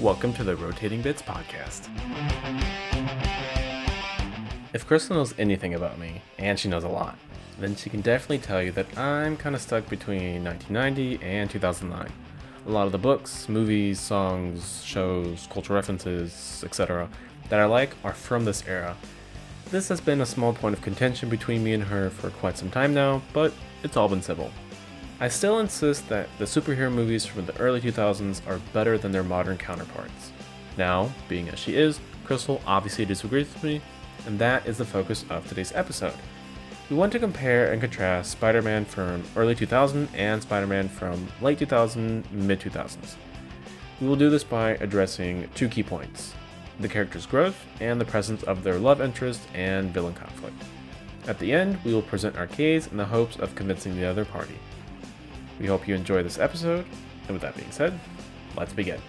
[0.00, 1.88] Welcome to the Rotating Bits podcast.
[4.72, 7.16] If Crystal knows anything about me, and she knows a lot,
[7.58, 12.12] then she can definitely tell you that I'm kind of stuck between 1990 and 2009.
[12.66, 17.08] A lot of the books, movies, songs, shows, cultural references, etc.,
[17.48, 18.96] that I like are from this era.
[19.70, 22.70] This has been a small point of contention between me and her for quite some
[22.70, 23.52] time now, but
[23.82, 24.50] it's all been civil.
[25.20, 29.22] I still insist that the superhero movies from the early 2000s are better than their
[29.22, 30.32] modern counterparts.
[30.76, 33.80] Now, being as she is, Crystal obviously disagrees with me,
[34.26, 36.14] and that is the focus of today's episode.
[36.90, 41.28] We want to compare and contrast Spider Man from early 2000 and Spider Man from
[41.40, 43.14] late 2000, mid 2000s.
[44.00, 46.34] We will do this by addressing two key points
[46.80, 50.60] the character's growth and the presence of their love interest and villain conflict.
[51.28, 54.24] At the end, we will present our case in the hopes of convincing the other
[54.24, 54.58] party.
[55.60, 56.84] We hope you enjoy this episode,
[57.28, 57.98] and with that being said,
[58.56, 59.00] let's begin.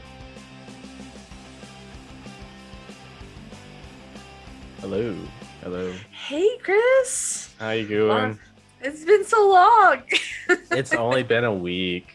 [4.80, 5.16] Hello.
[5.64, 5.92] Hello.
[6.11, 7.50] Hey, Chris.
[7.59, 8.39] How you doing?
[8.81, 10.03] It's been so long.
[10.72, 12.08] it's only been a week.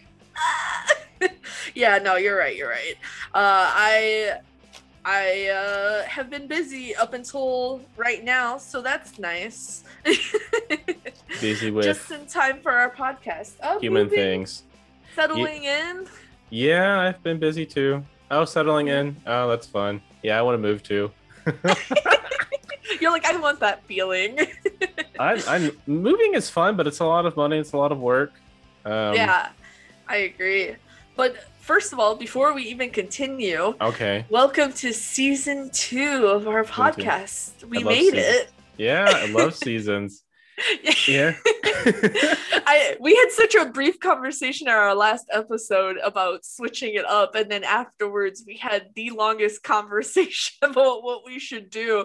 [1.74, 2.56] yeah, no, you're right.
[2.56, 2.94] You're right.
[3.34, 4.38] Uh, I
[5.04, 9.82] I uh, have been busy up until right now, so that's nice.
[11.40, 13.52] busy with just in time for our podcast.
[13.62, 14.64] Oh, human moving, things.
[15.14, 16.06] Settling in.
[16.50, 18.04] Yeah, I've been busy too.
[18.30, 19.16] Oh, settling in.
[19.26, 20.02] Oh, that's fun.
[20.22, 21.10] Yeah, I want to move too.
[23.00, 24.38] You're like, I want that feeling.
[25.18, 27.58] I, I'm moving is fun, but it's a lot of money.
[27.58, 28.32] It's a lot of work.
[28.84, 29.48] Um, yeah,
[30.08, 30.76] I agree.
[31.16, 36.64] But first of all, before we even continue, okay, welcome to season two of our
[36.64, 37.64] podcast.
[37.64, 38.25] We made seasons.
[38.25, 38.50] it.
[38.78, 40.25] Yeah, I love seasons.
[41.06, 41.34] yeah.
[41.44, 47.34] I we had such a brief conversation in our last episode about switching it up
[47.34, 52.05] and then afterwards we had the longest conversation about what we should do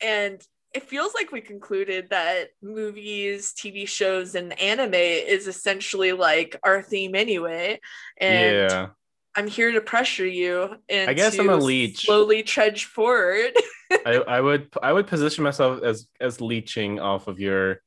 [0.00, 0.40] and
[0.76, 6.82] it feels like we concluded that movies, TV shows, and anime is essentially like our
[6.82, 7.80] theme anyway.
[8.18, 8.86] And yeah.
[9.34, 12.04] I'm here to pressure you and I guess I'm a leech.
[12.04, 13.52] Slowly trudge forward.
[13.90, 17.80] I, I would I would position myself as as leeching off of your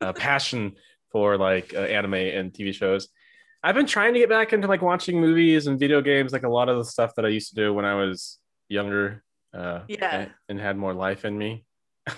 [0.00, 0.76] uh, passion
[1.10, 3.08] for like uh, anime and TV shows.
[3.64, 6.48] I've been trying to get back into like watching movies and video games, like a
[6.48, 9.24] lot of the stuff that I used to do when I was younger.
[9.52, 11.65] Uh, yeah, and, and had more life in me.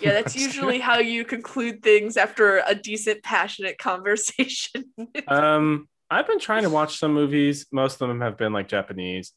[0.00, 4.84] Yeah, that's usually how you conclude things after a decent, passionate conversation.
[5.28, 7.66] um, I've been trying to watch some movies.
[7.72, 9.32] Most of them have been like Japanese.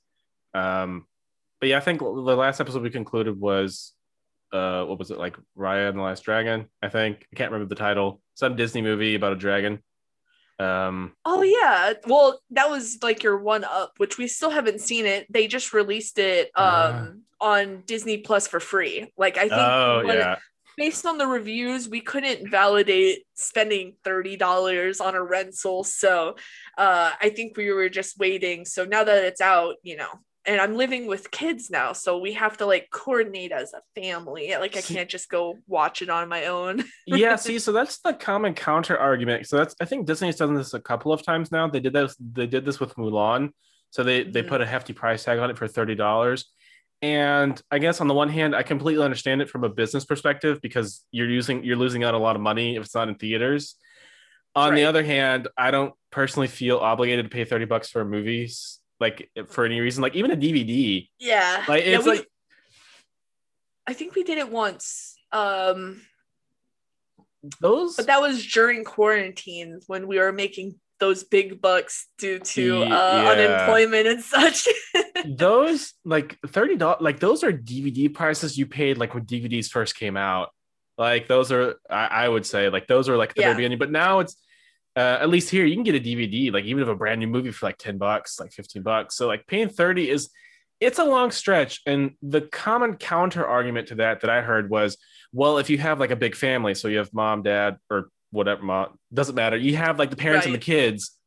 [0.54, 1.06] Um,
[1.60, 3.94] but yeah, I think the last episode we concluded was
[4.52, 6.68] uh what was it like Raya and the Last Dragon?
[6.82, 8.22] I think I can't remember the title.
[8.34, 9.80] Some Disney movie about a dragon.
[10.62, 11.94] Um Oh yeah.
[12.08, 15.28] Well, that was like your one up, which we still haven't seen it.
[15.30, 19.12] They just released it um uh, on Disney Plus for free.
[19.18, 20.38] Like I think oh, yeah.
[20.78, 25.84] based on the reviews, we couldn't validate spending $30 on a rental.
[25.84, 26.36] So
[26.78, 28.66] uh I think we were just waiting.
[28.66, 30.12] So now that it's out, you know,
[30.46, 34.54] and I'm living with kids now, so we have to like coordinate as a family.
[34.60, 36.84] Like I can't just go watch it on my own.
[37.06, 39.48] yeah, see, so that's the common counter argument.
[39.48, 41.68] So that's I think Disney's done this a couple of times now.
[41.68, 42.16] They did this.
[42.20, 43.52] They did this with Mulan.
[43.92, 44.50] So they they mm-hmm.
[44.50, 46.46] put a hefty price tag on it for thirty dollars.
[47.04, 50.60] And I guess on the one hand, I completely understand it from a business perspective
[50.62, 53.76] because you're using you're losing out a lot of money if it's not in theaters.
[54.56, 54.76] On right.
[54.76, 59.30] the other hand, I don't personally feel obligated to pay 30 bucks for movies like
[59.50, 61.08] for any reason, like even a DVD.
[61.20, 61.66] Yeah.
[61.68, 62.28] Like it's yeah, we, like
[63.88, 65.18] I think we did it once.
[65.34, 66.02] Um
[67.60, 72.84] those but that was during quarantine when we were making those big bucks due to
[72.84, 73.30] uh, yeah.
[73.32, 74.68] unemployment and such.
[75.26, 79.98] those like thirty dollars, like those are DVD prices you paid like when DVDs first
[79.98, 80.50] came out.
[81.00, 83.54] Like those are, I, I would say, like those are like the yeah.
[83.56, 83.80] beginning.
[83.80, 84.36] But now it's
[84.96, 87.28] uh, at least here you can get a DVD, like even if a brand new
[87.28, 89.16] movie for like 10 bucks, like 15 bucks.
[89.16, 90.30] So like paying 30 is
[90.80, 91.82] it's a long stretch.
[91.86, 94.98] And the common counter argument to that that I heard was,
[95.32, 98.64] well, if you have like a big family, so you have mom, dad, or whatever,
[98.64, 99.58] mom, doesn't matter.
[99.58, 100.54] You have like the parents right.
[100.54, 101.18] and the kids,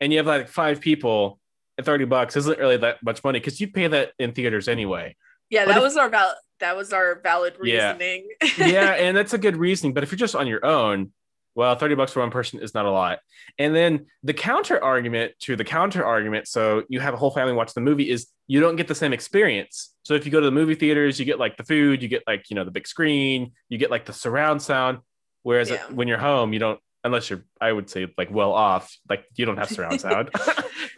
[0.00, 1.38] and you have like five people,
[1.78, 5.16] at 30 bucks isn't really that much money because you pay that in theaters anyway.
[5.50, 8.28] Yeah, but that if, was our valid that was our valid reasoning.
[8.56, 8.66] Yeah.
[8.66, 9.94] yeah, and that's a good reasoning.
[9.94, 11.12] But if you're just on your own,
[11.54, 13.18] well 30 bucks for one person is not a lot
[13.58, 17.52] and then the counter argument to the counter argument so you have a whole family
[17.52, 20.46] watch the movie is you don't get the same experience so if you go to
[20.46, 22.86] the movie theaters you get like the food you get like you know the big
[22.86, 24.98] screen you get like the surround sound
[25.42, 25.82] whereas yeah.
[25.90, 29.44] when you're home you don't unless you're i would say like well off like you
[29.44, 30.30] don't have surround sound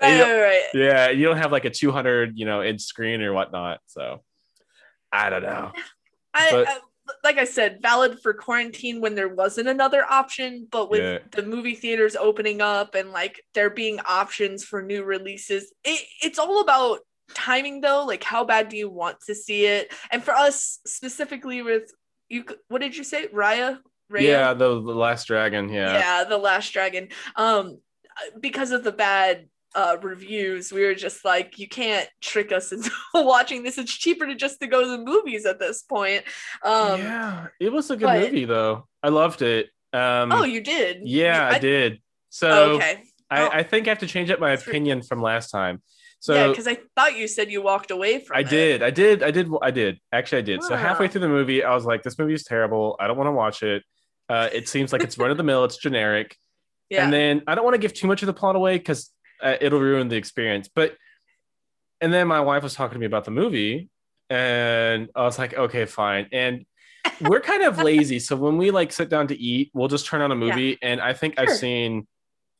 [0.00, 0.64] right, right, right.
[0.74, 3.80] yeah, you don't have like a 200, you know, inch screen or whatnot.
[3.86, 4.22] So
[5.12, 5.72] I don't know.
[6.32, 6.78] I, But- I
[7.22, 11.18] like I said, valid for quarantine when there wasn't another option, but with Yeah.
[11.32, 16.38] the movie theaters opening up and like there being options for new releases, it, it's
[16.38, 17.00] all about
[17.34, 18.04] timing though.
[18.04, 19.92] Like how bad do you want to see it?
[20.10, 21.90] And for us specifically with
[22.28, 23.78] you, what did you say, Raya?
[24.12, 24.22] Raya?
[24.22, 25.68] Yeah, the, the last dragon.
[25.68, 25.92] Yeah.
[25.92, 27.78] yeah the last dragon um
[28.40, 32.90] because of the bad uh reviews we were just like you can't trick us into
[33.14, 36.22] watching this it's cheaper to just to go to the movies at this point
[36.62, 38.86] um yeah, it was a good but- movie though.
[39.02, 39.68] I loved it.
[39.92, 42.00] Um, oh you did yeah, I, did.
[42.30, 43.48] So oh, okay I, Oh.
[43.52, 45.82] I think I have to change up my opinion from last time.
[46.20, 48.48] So yeah because i thought you said you walked away from I it.
[48.48, 50.00] did, I did, I did, I did.
[50.12, 50.62] Actually, I did.
[50.62, 52.96] So halfway through the movie, I was like, "This movie is terrible.
[52.98, 53.82] I don't want to watch it.
[54.28, 55.64] Uh, it seems like it's run of the mill.
[55.64, 56.36] It's generic."
[56.90, 59.10] yeah And then I don't want to give too much of the plot away because
[59.44, 60.68] uh, it'll ruin the experience.
[60.74, 60.96] But
[62.00, 63.88] and then my wife was talking to me about the movie,
[64.30, 66.66] and I was like, "Okay, fine." And
[67.20, 70.20] we're kind of lazy, so when we like sit down to eat, we'll just turn
[70.22, 70.78] on a movie.
[70.82, 72.06] And I think I've seen.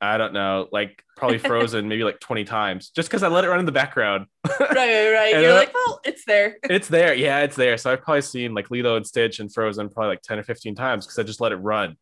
[0.00, 3.48] I don't know, like probably Frozen maybe like 20 times just because I let it
[3.48, 4.26] run in the background.
[4.46, 5.30] right right, right.
[5.32, 7.14] You're then- like well it's there It's there.
[7.14, 7.78] Yeah, it's there.
[7.78, 10.74] So I've probably seen like Lilo and Stitch and Frozen probably like 10 or 15
[10.74, 11.96] times because I just let it run.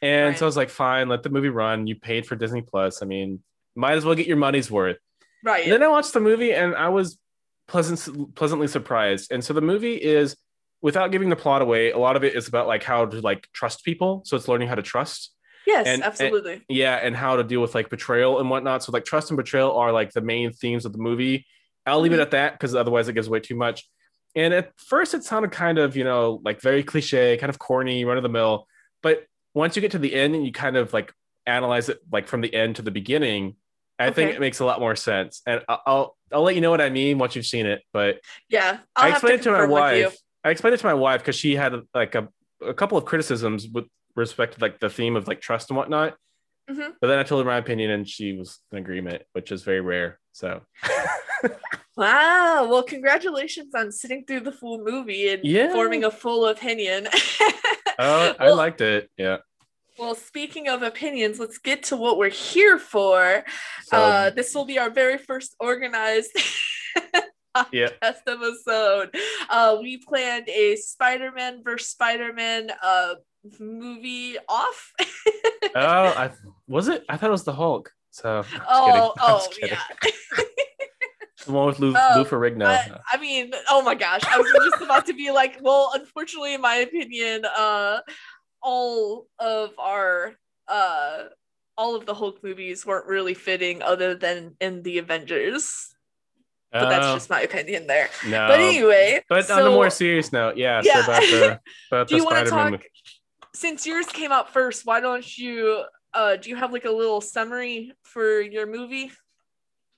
[0.00, 0.38] And Right.
[0.38, 1.88] so I was like, fine, let the movie run.
[1.88, 3.02] You paid for Disney Plus.
[3.02, 3.42] I mean,
[3.74, 4.98] might as well get your money's worth.
[5.44, 7.18] right And then I watched the movie and I was
[7.68, 9.30] pleasant, pleasantly surprised.
[9.32, 10.36] And so the movie is,
[10.82, 13.46] without giving the plot away, a lot of it is about like how to like
[13.52, 14.22] trust people.
[14.24, 15.32] So it's learning how to trust.
[15.66, 18.82] yes and- absolutely Yeah, and how to deal with like betrayal and whatnot.
[18.82, 21.46] So like trust and betrayal are like the main themes of the movie.
[21.86, 22.22] I'll leave it Mhm.
[22.22, 23.88] at that because otherwise it gives away too much.
[24.34, 28.04] And at first it sounded kind of, you know, like very cliche, kind of corny,
[28.04, 28.66] run of the mill.
[29.02, 29.24] But
[29.54, 31.12] once you get to the end and you kind of like
[31.46, 33.56] analyze it like from the end to the beginning,
[34.00, 35.42] I think it makes a lot more sense.
[35.46, 37.82] And I- I'll I'll let you know what I mean once you've seen it.
[37.92, 40.04] But yeah I'll I explained it to my confirm with you.
[40.06, 40.16] wife.
[40.44, 42.28] I explained it to my wife because she had like a,
[42.66, 43.84] a couple of criticisms with
[44.16, 46.16] respect to like the theme of like trust and whatnot.
[46.70, 46.94] Mhm.
[47.00, 49.80] But then I told her my opinion and she was in agreement, which is very
[49.80, 50.18] rare.
[50.32, 50.62] So
[51.96, 52.66] Wow.
[52.70, 55.72] Well, congratulations on sitting through the full movie and Yeah.
[55.72, 57.06] forming a full opinion.
[57.08, 57.10] uh,
[58.38, 59.10] I Well- liked it.
[59.18, 59.38] Yeah.
[60.00, 63.44] Well, speaking of opinions, let's get to what we're here for.
[63.84, 66.30] So uh, this will be our very first organized
[67.72, 67.88] yeah.
[68.02, 69.14] podcast episode.
[69.50, 73.14] Uh, we planned a Spider Man versus Spider Man uh,
[73.58, 74.92] movie off.
[75.72, 76.30] Oh, I
[76.66, 77.04] was it?
[77.08, 77.92] I thought it was the Hulk.
[78.10, 79.14] So oh.
[79.20, 79.78] Oh, yeah.
[81.46, 82.66] The one with Lou, Oh, Lou Ferrigno.
[82.66, 86.54] I, I mean, oh my gosh, I was just about to be like, well, unfortunately,
[86.54, 88.00] in my opinion, uh,
[88.62, 90.34] all of our
[90.68, 91.24] uh,
[91.76, 95.94] all of the Hulk movies weren't really fitting, other than in the Avengers.
[96.72, 98.08] But that's Oh, just my opinion there.
[98.26, 98.46] no.
[98.46, 100.80] But anyway, But on a more serious note, yeah.
[100.84, 100.94] Yeah.
[100.94, 101.60] So about the
[101.90, 102.84] about Do the you wanna talk- movie.
[103.54, 105.84] since yours came out first, why don't you?
[106.14, 109.10] Uh, do you have like a little summary for your movie?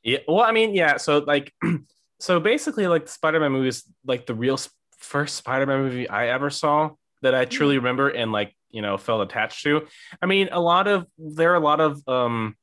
[0.02, 0.18] Yeah.
[0.26, 0.96] Well, I mean, yeah.
[0.96, 1.52] So like,
[2.20, 4.58] so basically, like the Spider-Man movie is like the real
[4.98, 6.90] first Spider-Man movie I ever saw
[7.22, 9.86] that I truly remember and like you know felt attached to.
[10.20, 12.56] I mean, a lot of there are a lot of um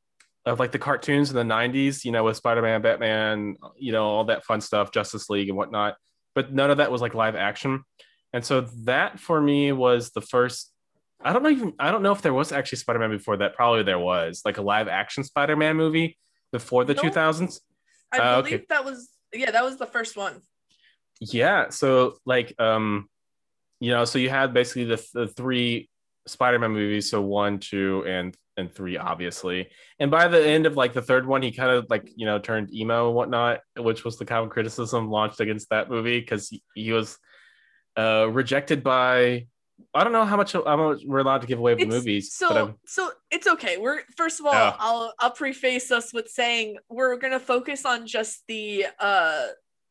[0.45, 4.25] of like the cartoons in the '90s, you know, with Spider-Man, Batman, you know, all
[4.25, 5.95] that fun stuff, Justice League and whatnot.
[6.35, 7.83] But none of that was like live action,
[8.33, 10.71] and so that for me was the first.
[11.21, 13.53] I don't know even I don't know if there was actually Spider-Man before that.
[13.55, 16.17] Probably there was like a live action Spider-Man movie
[16.51, 17.01] before the No.
[17.01, 17.59] 2000s.
[18.11, 18.65] I Uh, believe okay.
[18.69, 20.41] that was yeah, that was the first one.
[21.19, 23.09] Yeah, so like um
[23.79, 25.89] you know, so you had basically the, the three
[26.27, 29.69] Spider-Man movies, so one, two, and and three, obviously.
[29.99, 32.39] And by the end of like the third one, he kind of like you know
[32.39, 36.61] turned emo and whatnot, which was the common criticism launched against that movie because he,
[36.75, 37.17] he was
[37.97, 39.47] uh rejected by
[39.93, 41.97] I don't know how much how much we're allowed to give away of the It's-
[41.99, 43.77] movies, So but so it's okay.
[43.77, 44.75] We're first of all, Yeah.
[44.77, 49.47] I'll I'll preface us with saying we're gonna focus on just the uh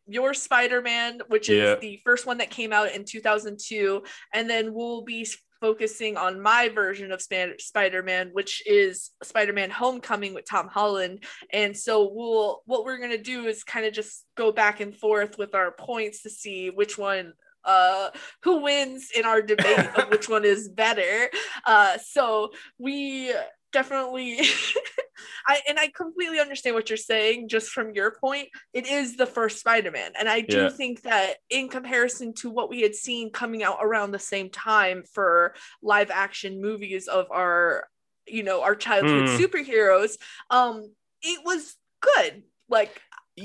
[0.09, 1.75] your Spider-Man, which Yeah.
[1.75, 5.27] is the first one that came out in 2002, and then we'll be
[5.61, 11.25] focusing on my version of Span- Spider-Man, which is Spider-Man Homecoming with Tom Holland.
[11.53, 15.37] And so we'll what we're gonna do is kind of just go back and forth
[15.37, 17.33] with our points to see which one
[17.65, 18.11] uh
[18.45, 21.29] who wins in our debate of which one is better
[21.67, 23.33] uh so we
[23.73, 24.39] definitely
[25.47, 29.27] i and i completely understand what you're saying just from your point it is the
[29.27, 30.69] first spider-man and i do Yeah.
[30.69, 35.03] think that in comparison to what we had seen coming out around the same time
[35.13, 37.87] for live action movies of our
[38.27, 39.37] you know our childhood Hmm.
[39.37, 40.19] superheroes
[40.51, 40.91] um
[41.23, 42.43] it was good.
[42.69, 43.01] Like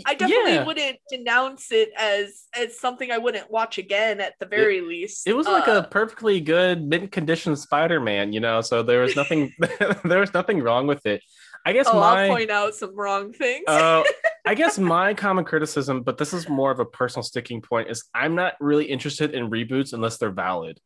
[0.05, 0.65] I definitely yeah.
[0.65, 5.27] wouldn't denounce it as as something I wouldn't watch again at the very least.
[5.27, 8.61] It was like Uh, a perfectly good mint-conditioned Spider-Man, you know.
[8.61, 9.53] So there was nothing,
[10.03, 11.23] there was nothing wrong with it.
[11.65, 13.63] I guess oh, my, I'll point out some wrong things.
[13.67, 14.03] uh,
[14.45, 18.03] I guess my common criticism, but this is more of a personal sticking point, is
[18.13, 20.79] I'm not really interested in reboots unless they're valid.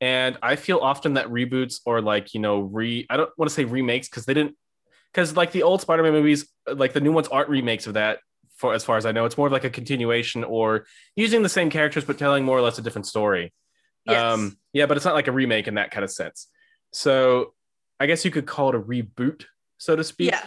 [0.00, 3.54] And I feel often that reboots or like you know re, I don't want to
[3.54, 4.56] say remakes because they didn't,
[5.12, 8.20] because like the old Spider-Man movies, like the new ones aren't remakes of that.
[8.56, 11.48] For as far as I know, it's more of like a continuation or using the
[11.48, 13.52] same characters but telling more or less a different story.
[14.06, 14.22] yes.
[14.22, 16.48] Um, yeah, but it's not like a remake in that kind of sense.
[16.92, 17.52] So
[17.98, 19.46] I guess you could call it a reboot,
[19.78, 20.30] so to speak.
[20.30, 20.46] yeah.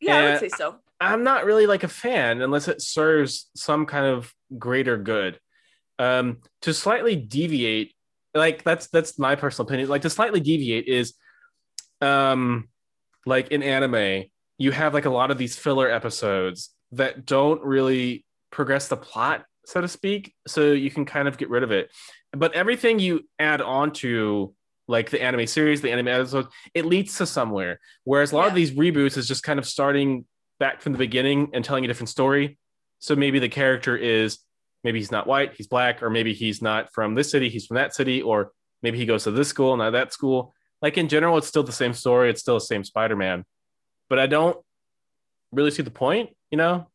[0.00, 0.76] Yeah, I would say so.
[1.00, 5.38] I'm not really like a fan unless it serves some kind of greater good.
[5.98, 7.94] Um, to slightly deviate,
[8.34, 9.88] like that's that's my personal opinion.
[9.88, 11.14] Like to slightly deviate is,
[12.00, 12.68] um,
[13.26, 14.24] like in anime,
[14.58, 19.44] you have like a lot of these filler episodes that don't really progress the plot,
[19.66, 20.34] so to speak.
[20.46, 21.90] So you can kind of get rid of it.
[22.32, 24.54] But everything you add on to
[24.88, 27.78] like the anime series, the anime episodes, it leads to somewhere.
[28.04, 30.24] Whereas a lot of these reboots is just kind of starting
[30.58, 32.58] back from the beginning and telling a different story.
[32.98, 34.38] So maybe the character is
[34.82, 37.76] maybe he's not white, he's black, or maybe he's not from this city, he's from
[37.76, 38.50] that city, or
[38.82, 40.54] maybe he goes to this school, not that school.
[40.80, 43.44] Like in general, it's still the same story, it's still the same Spider-Man.
[44.08, 44.56] But I don't
[45.52, 46.88] really see the point, you know?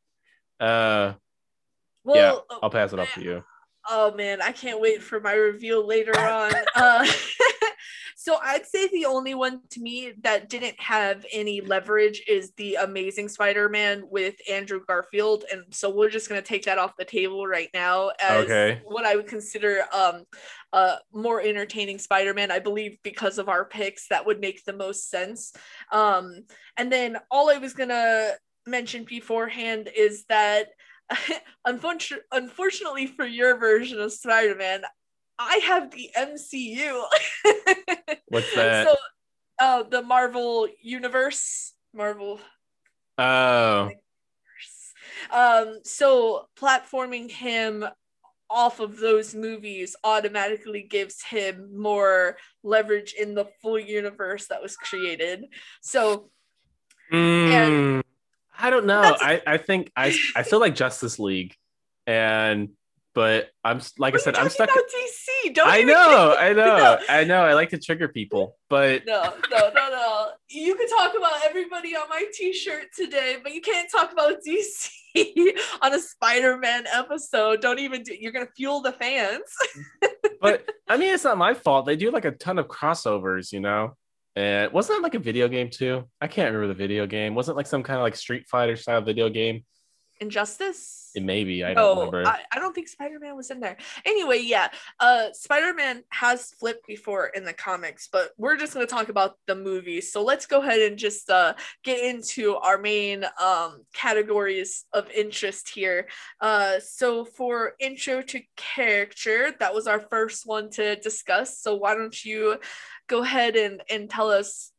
[0.59, 1.13] Uh
[2.03, 3.43] Well, I'll pass it off to you.
[3.89, 6.53] Oh man, I can't wait for my reveal later on.
[6.75, 7.05] Uh,
[8.15, 12.75] so I'd say the only one to me that didn't have any leverage is the
[12.75, 17.45] Amazing Spider-Man with Andrew Garfield, and so we're just gonna take that off the table
[17.45, 18.81] right now as Okay.
[18.85, 20.23] what I would consider um
[20.71, 22.51] a more entertaining Spider-Man.
[22.51, 25.53] I believe because of our picks, that would make the most sense.
[25.91, 26.45] Um,
[26.77, 28.31] and then all I was gonna
[28.65, 30.69] mention beforehand is that
[31.65, 34.83] unfortunately, unfortunately for your version of Spider-Man,
[35.39, 37.05] I have the MCU.
[38.29, 38.87] What's that?
[38.87, 38.95] So,
[39.59, 42.39] uh, the Marvel Universe, Marvel.
[43.17, 43.89] Oh,
[45.31, 47.85] Um, so platforming him
[48.49, 54.75] off of those movies automatically gives him more leverage in the full universe that was
[54.75, 55.45] created.
[55.81, 56.29] So
[57.11, 58.03] Mm,
[58.63, 59.01] I don't know.
[59.01, 61.53] That's- I, I think I I still like Justice League,
[62.07, 62.69] and
[63.13, 64.71] but I'm like I what are said, I'm stuck.
[64.71, 65.53] about DC.
[65.53, 67.43] Don't I know, I know, I know.
[67.43, 70.27] I like to trigger people, but No, no, no, no.
[70.49, 74.89] You can talk about everybody on my t-shirt today, but you can't talk about DC
[75.81, 77.61] on a Spider-Man episode.
[77.61, 79.43] Don't even do you're gonna fuel the fans.
[80.41, 81.85] but I mean, it's not my fault.
[81.85, 83.95] They do like a ton of crossovers, you know.
[84.35, 86.09] And wasn't it like a video game too?
[86.19, 87.35] I can't remember the video game.
[87.35, 89.63] Wasn't it like some kind of like Street Fighter style video game?
[90.19, 91.11] Injustice?
[91.15, 91.63] It may be.
[91.63, 92.27] I don't Oh, remember.
[92.27, 93.77] I, I don't think Spider-Man was in there.
[94.05, 94.69] Anyway, yeah.
[94.99, 99.53] Uh Spider-Man has flipped before in the comics, but we're just gonna talk about the
[99.55, 100.11] movies.
[100.11, 105.69] So let's go ahead and just uh get into our main um categories of interest
[105.69, 106.07] here.
[106.39, 111.59] Uh so for intro to character, that was our first one to discuss.
[111.59, 112.57] So why don't you
[113.13, 114.71] go ahead and and tell us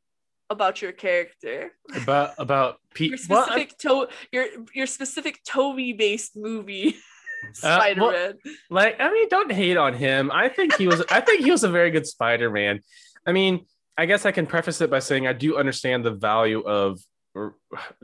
[0.51, 1.71] about your character?
[1.95, 3.11] about about Pete.
[3.11, 6.97] Your well, specific to your your specific Tobey based movie.
[7.63, 8.39] well- Spider-Man.
[8.71, 11.63] like i mean don't hate on him i think he was i think he was
[11.63, 12.81] a very good spider-man
[13.27, 13.67] i mean
[13.99, 16.99] i guess i can preface it by saying i do understand the value of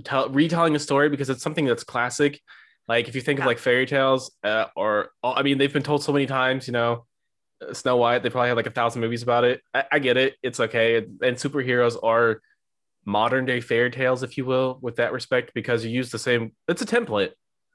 [0.04, 2.38] tell, retelling a story because it's something that's classic
[2.86, 6.04] like if you think of like fairy tales uh, or i mean they've been told
[6.04, 7.09] so many times you know uh,
[7.72, 9.60] snow white they probably have like a thousand movies about it.
[9.74, 10.36] I, I get it.
[10.42, 10.96] It's okay.
[10.96, 12.40] And superheroes are
[13.04, 16.52] modern day fairy tales if you will with that respect because you use the same
[16.68, 17.30] it's a template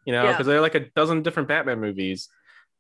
[0.06, 0.32] you know Yeah.
[0.32, 2.30] because there are like a dozen different batman movies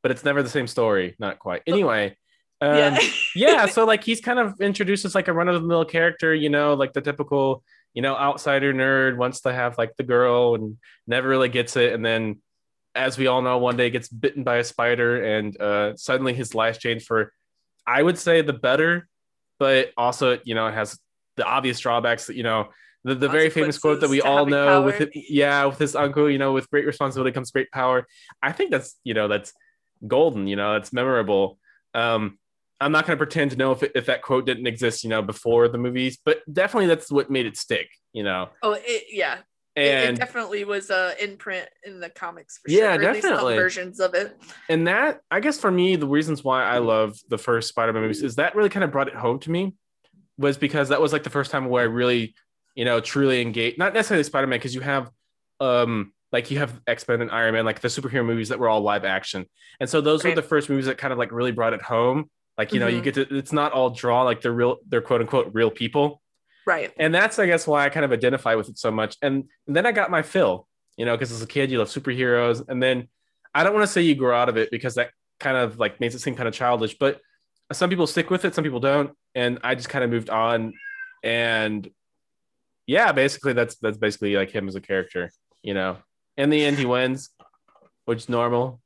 [0.03, 1.15] but it's never the same story.
[1.17, 1.63] Not quite.
[1.65, 2.15] Anyway
[2.61, 2.99] um, yeah.
[3.35, 6.93] yeah so like he's kind of introduced as like a run-of-the-mill character you know like
[6.93, 7.63] the typical
[7.95, 11.93] you know outsider nerd wants to have like the girl and never really gets it.
[11.93, 12.41] And then
[12.95, 16.55] as we all know one day gets bitten by a spider and uh suddenly his
[16.55, 17.31] life changed for
[17.85, 19.07] i would say the better.
[19.57, 20.99] But also you know it has
[21.37, 22.69] the obvious drawbacks that you know
[23.03, 26.29] the, the very famous quote that we all know with it, yeah with his uncle
[26.29, 28.05] you know with great responsibility comes great power.
[28.41, 29.53] I think that's you know that's
[30.05, 31.57] golden you know that's memorable.
[31.93, 32.37] Um
[32.81, 35.09] i'm not going to pretend to know if, it, if that quote didn't exist you
[35.09, 38.49] know before the movies but definitely that's what made it stick you know?
[38.63, 39.39] Oh, it, yeah.
[39.75, 43.11] It, it definitely was a uh, in print in the comics for Yeah, sure.
[43.13, 43.55] least definitely.
[43.55, 44.37] versions of it.
[44.69, 48.23] and that i guess for me the reasons why i love the first spider-man movies
[48.23, 49.73] is that really kind of brought it home to me
[50.37, 52.33] was because that was like the first time where i really
[52.75, 55.11] you know truly engaged not necessarily spider-man because you have
[55.59, 58.81] um like you have X-Men and Iron Man, like the superhero movies that were all
[58.81, 59.45] live action.
[59.79, 60.31] And so those Right.
[60.35, 62.29] were the first movies that kind of like really brought it home.
[62.57, 63.03] Like, you know, you Mhm.
[63.03, 66.21] get to it's not all draw like they're real, they're quote unquote real people.
[66.65, 66.91] Right.
[66.97, 69.17] And that's I guess why I kind of identify with it so much.
[69.21, 70.67] And, and then I got my fill,
[70.97, 72.67] you know, because as a kid you love superheroes.
[72.67, 73.07] And then
[73.53, 75.99] I don't want to say you grow out of it because that kind of like
[75.99, 77.21] makes it seem kind of childish, but
[77.71, 79.11] some people stick with it, some people don't.
[79.33, 80.73] And I just kind of moved on.
[81.23, 81.89] And
[82.87, 85.31] yeah, basically that's that's basically like him as a character,
[85.63, 85.97] you know.
[86.37, 87.29] In the end, he wins,
[88.05, 88.81] which is normal.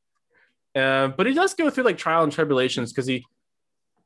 [0.76, 3.26] Uh, but he does go through like trial and tribulations because he.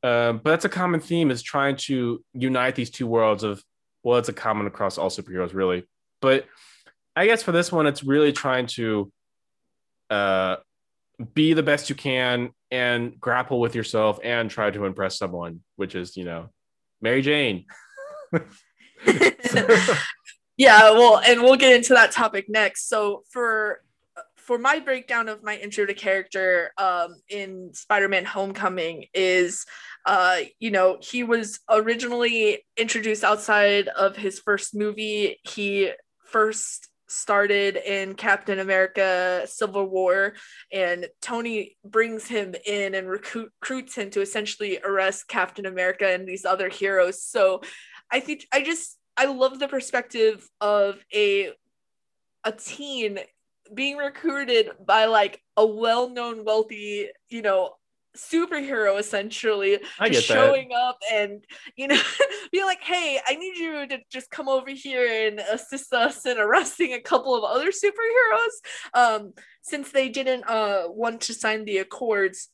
[0.03, 3.63] Uh, but that's a common theme is trying to unite these two worlds of
[4.03, 5.88] well, it's a common across all superheroes really.
[6.22, 6.45] But
[7.15, 9.12] I guess for this one, it's really trying to
[10.10, 10.57] uh,
[11.33, 15.95] be the best you can and grapple with yourself and try to impress someone, which
[15.95, 16.50] is you know,
[17.01, 17.65] Mary Jane.
[20.57, 23.81] yeah well and we'll get into that topic next so for
[24.45, 29.65] for my breakdown of my intro to character um, in spider-man homecoming is
[30.05, 35.39] uh, you know he was originally introduced outside of his first movie.
[35.43, 35.91] He
[36.25, 40.33] first started in captain america civil war
[40.71, 46.27] and tony brings him in and recruit, recruits him to essentially arrest captain america and
[46.27, 47.21] these other heroes.
[47.21, 47.62] So
[48.12, 51.51] i think i just I love the perspective of a
[52.43, 53.19] a teen
[53.74, 57.72] being recruited by like a well-known wealthy, you know,
[58.15, 60.22] superhero essentially just get that.
[60.22, 61.43] showing up and
[61.75, 62.00] you know
[62.51, 66.38] being like hey i need you to just come over here and assist us in
[66.38, 71.79] arresting a couple of other superheroes um since they didn't uh want to sign the
[71.79, 72.50] accords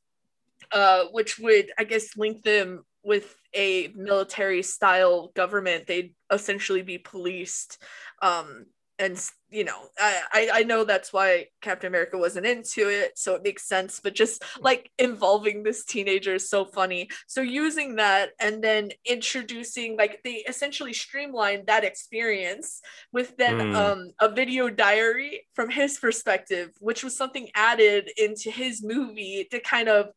[0.72, 6.98] uh which would i guess link them with a military style government they'd essentially be
[6.98, 7.82] policed
[8.22, 8.66] um
[9.00, 13.44] and you know I, I know that's why captain america wasn't into it so it
[13.44, 18.63] makes sense but just like involving this teenager is so funny so using that and
[18.63, 23.76] then introducing like they essentially streamlined that experience with then Mm.
[23.76, 29.60] um a video diary from his perspective which was something added into his movie to
[29.60, 30.10] kind of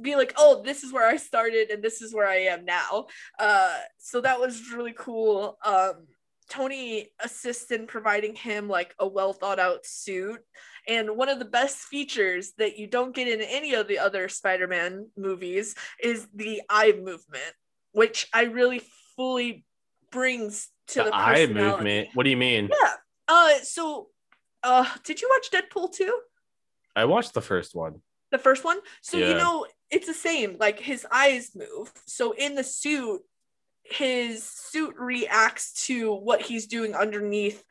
[0.00, 3.06] be like oh this is where i started and this is where i am now
[3.38, 6.06] uh so that was really cool um
[6.48, 10.40] tony assists in providing him like a well thought out suit
[10.86, 14.28] and one of the best features that you don't get in any of the other
[14.28, 17.54] spider-man movies is the eye movement
[17.92, 18.82] which i really
[19.16, 19.64] fully
[20.10, 22.08] brings to the, the eye movement.
[22.14, 22.70] What do you mean?
[22.80, 22.94] yeah
[23.28, 24.08] uh so
[24.62, 26.18] uh did you watch deadpool 2
[26.98, 28.00] I watched the first one.
[28.32, 28.78] the first one.
[29.02, 30.56] So you know, it's the same.
[30.58, 31.92] Like his eyes move.
[32.06, 33.22] So in the suit,
[33.90, 37.62] his suit reacts to what he's doing underneath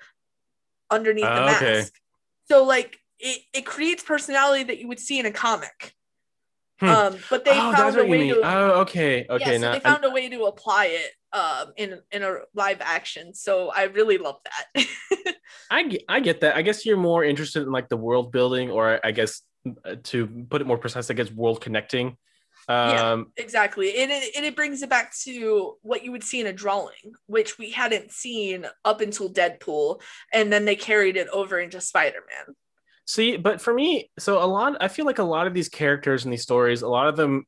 [0.89, 1.63] underneath the Ah, mask.
[1.63, 1.85] okay.
[2.49, 5.93] So like it, it creates personality that you would see in a comic.
[6.79, 6.89] Hmm.
[6.89, 9.53] Um, but they oh, found a way to Oh, okay, okay.
[9.53, 12.77] yeah, so now they found a way to apply it um in in a live
[12.81, 13.33] action.
[13.33, 14.85] So I really love that.
[15.71, 16.55] I get, I get that.
[16.55, 19.41] I guess you're more interested in like the world building, or I guess
[19.83, 22.15] uh, to put it more precise, I guess world connecting.
[22.69, 23.11] Yeah.
[23.11, 23.97] Um, Exactly.
[23.99, 27.13] And it, and it brings it back to what you would see in a drawing,
[27.27, 30.01] which we hadn't seen up until Deadpool.
[30.33, 32.55] And then they carried it over into Spider Man.
[33.05, 36.25] See, but for me, so a lot, I feel like a lot of these characters
[36.25, 37.45] in these stories, a lot of them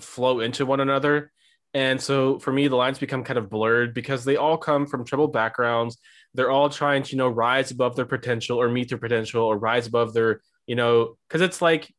[0.00, 1.32] flow into one another.
[1.72, 5.04] And so for me, the lines become kind of blurred because they all come from
[5.04, 5.98] troubled backgrounds.
[6.34, 9.56] They're all trying to, you know, rise above their potential or meet their potential or
[9.56, 11.90] rise above their, you know, because it's like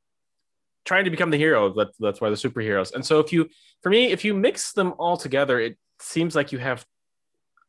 [0.86, 1.74] trying to become the hero.
[1.74, 2.94] That's, that's why the superheroes.
[2.94, 3.50] And so if you,
[3.82, 6.86] for me, if you mix them all together, it seems like you have,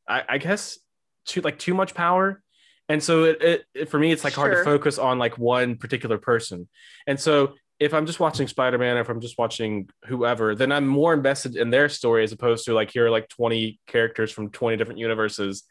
[0.08, 0.78] I, I guess,
[1.26, 2.42] too like too much power
[2.88, 5.76] and so it, it, it for me it's like hard to focus on like one
[5.76, 6.68] particular person
[7.06, 11.14] and so if i'm just watching spider-man if i'm just watching whoever then i'm more
[11.14, 14.76] invested in their story as opposed to like here are like 20 characters from 20
[14.76, 15.64] different universes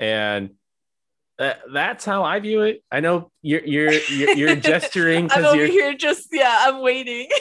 [0.00, 0.50] and
[1.38, 5.66] that, that's how i view it i know you're you're you're, you're gesturing I'm over
[5.66, 7.28] here just, yeah, I'm waiting.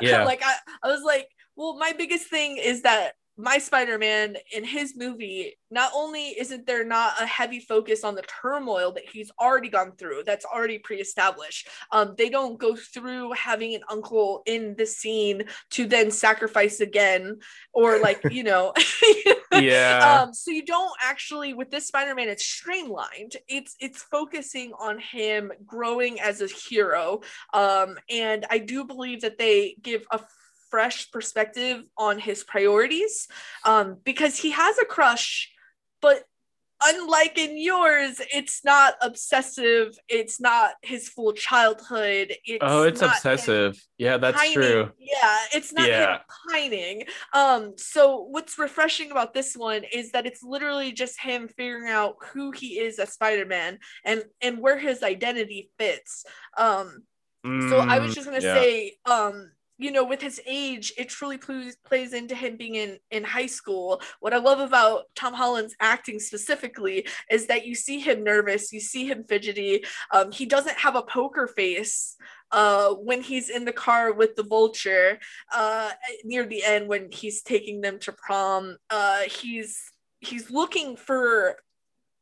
[0.00, 0.22] Yeah.
[0.24, 4.94] like, I, I was like, well, my biggest thing is that my Spider-Man in his
[4.96, 9.68] movie, not only isn't there not a heavy focus on the turmoil that he's already
[9.68, 11.68] gone through, that's already pre-established.
[11.90, 17.38] Um, they don't go through having an uncle in the scene to then sacrifice again,
[17.72, 18.72] or like you know,
[19.62, 23.36] yeah um, so you don't actually with this Spider-Man, it's streamlined.
[23.48, 27.20] It's it's focusing on him growing as a hero.
[27.52, 30.20] Um, and I do believe that they give a
[30.70, 33.28] fresh perspective on his priorities.
[33.64, 35.50] Um, because he has a crush,
[36.00, 36.24] but
[36.82, 39.98] unlike in yours, it's not obsessive.
[40.08, 42.34] It's not his full childhood.
[42.44, 43.76] It's oh, it's obsessive.
[43.98, 44.52] Yeah, that's pining.
[44.52, 44.90] true.
[44.98, 46.18] Yeah, it's not Yeah.
[46.18, 46.18] him
[46.50, 47.04] pining.
[47.32, 52.16] Um, so what's refreshing about this one is that it's literally just him figuring out
[52.32, 56.24] who he is as Spider-Man and and where his identity fits.
[56.56, 57.04] Um,
[57.58, 58.54] so I was Mm, just gonna yeah.
[58.54, 62.98] say, um, you know, with his age, it truly plays plays into him being in
[63.10, 64.00] in high school.
[64.20, 68.80] What I love about Tom Holland's acting specifically is that you see him nervous, you
[68.80, 69.84] see him fidgety.
[70.12, 72.16] Um, he doesn't have a poker face
[72.50, 75.18] uh when he's in the car with the vulture
[75.54, 75.90] uh
[76.24, 79.78] near the end when he's taking them to prom uh he's
[80.20, 81.56] he's looking for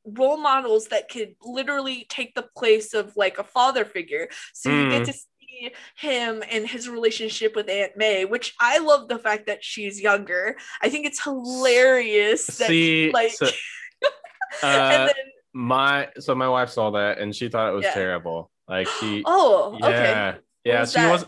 [0.05, 4.88] role models that could literally take the place of like a father figure so you
[4.88, 5.07] get Mm.
[5.07, 5.12] to
[5.49, 10.01] see him and his relationship with aunt may which i love the fact that she's
[10.01, 13.47] younger i think it's hilarious that See, like so,
[14.63, 15.15] and uh, then
[15.53, 17.95] my so my wife saw that and she thought it was Yeah.
[17.95, 18.51] terrible.
[18.69, 21.11] Like she, oh yeah, okay yeah, was she that?
[21.11, 21.23] was.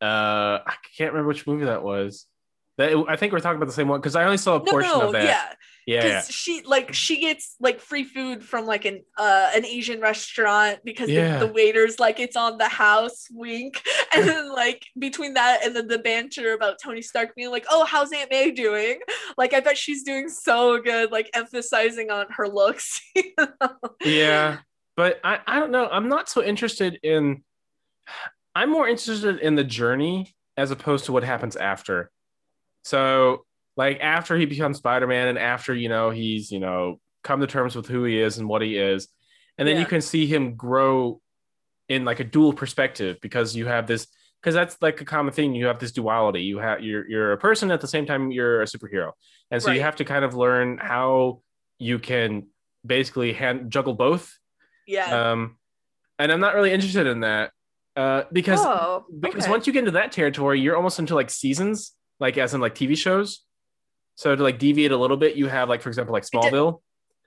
[0.00, 2.26] Uh, I can't remember which movie that was.
[2.76, 4.64] That I think we're talking about the same one because I only saw a no
[4.64, 5.24] portion no of that.
[5.24, 5.52] yeah
[5.86, 6.22] yeah, yeah.
[6.22, 11.10] she like she gets like free food from like an uh an Asian restaurant because
[11.10, 11.38] Yeah.
[11.38, 13.82] the, the waiters like it's on the house wink
[14.16, 17.84] and then like between that and then the banter about Tony Stark being like oh
[17.84, 19.00] how's Aunt May doing
[19.36, 23.68] like I bet she's doing so good like emphasizing on her looks you know?
[24.04, 24.58] yeah
[24.96, 27.42] but I, I don't know i'm not so interested in
[28.54, 32.10] i'm more interested in the journey as opposed to what happens after
[32.84, 33.44] so
[33.76, 37.74] like after he becomes spider-man and after you know he's you know come to terms
[37.74, 39.08] with who he is and what he is
[39.58, 41.20] and then you can see him grow
[41.88, 44.06] in like a dual perspective because you have this
[44.40, 45.54] because that's like a common thing.
[45.54, 46.42] You have this duality.
[46.42, 49.12] You have you're you're a person at the same time you're a superhero.
[49.50, 51.40] And so you have to kind of learn how
[51.78, 52.48] you can
[52.84, 54.36] basically hand juggle both.
[54.86, 55.30] Yeah.
[55.30, 55.56] Um
[56.18, 57.50] and i'm not really interested in that
[57.96, 61.92] uh because oh because once you get into that territory you're almost into like seasons
[62.24, 63.44] like as in like tv shows
[64.16, 66.80] so to like deviate a little bit you have like for example like smallville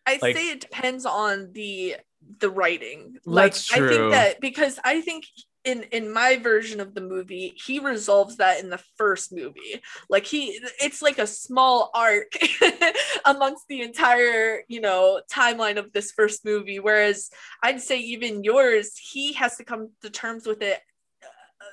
[0.06, 1.98] I like- say it depends on the
[2.40, 3.18] the writing.
[3.26, 5.26] That's like I think that because I think
[5.64, 9.82] in in my version of the movie, he resolves that in the first movie.
[10.10, 12.32] Like he it's like a small arc
[13.26, 16.80] amongst the entire, you know, timeline of this first movie.
[16.80, 17.30] Whereas
[17.62, 20.80] I'd say even yours, he has to come to terms with it
[21.24, 21.66] uh,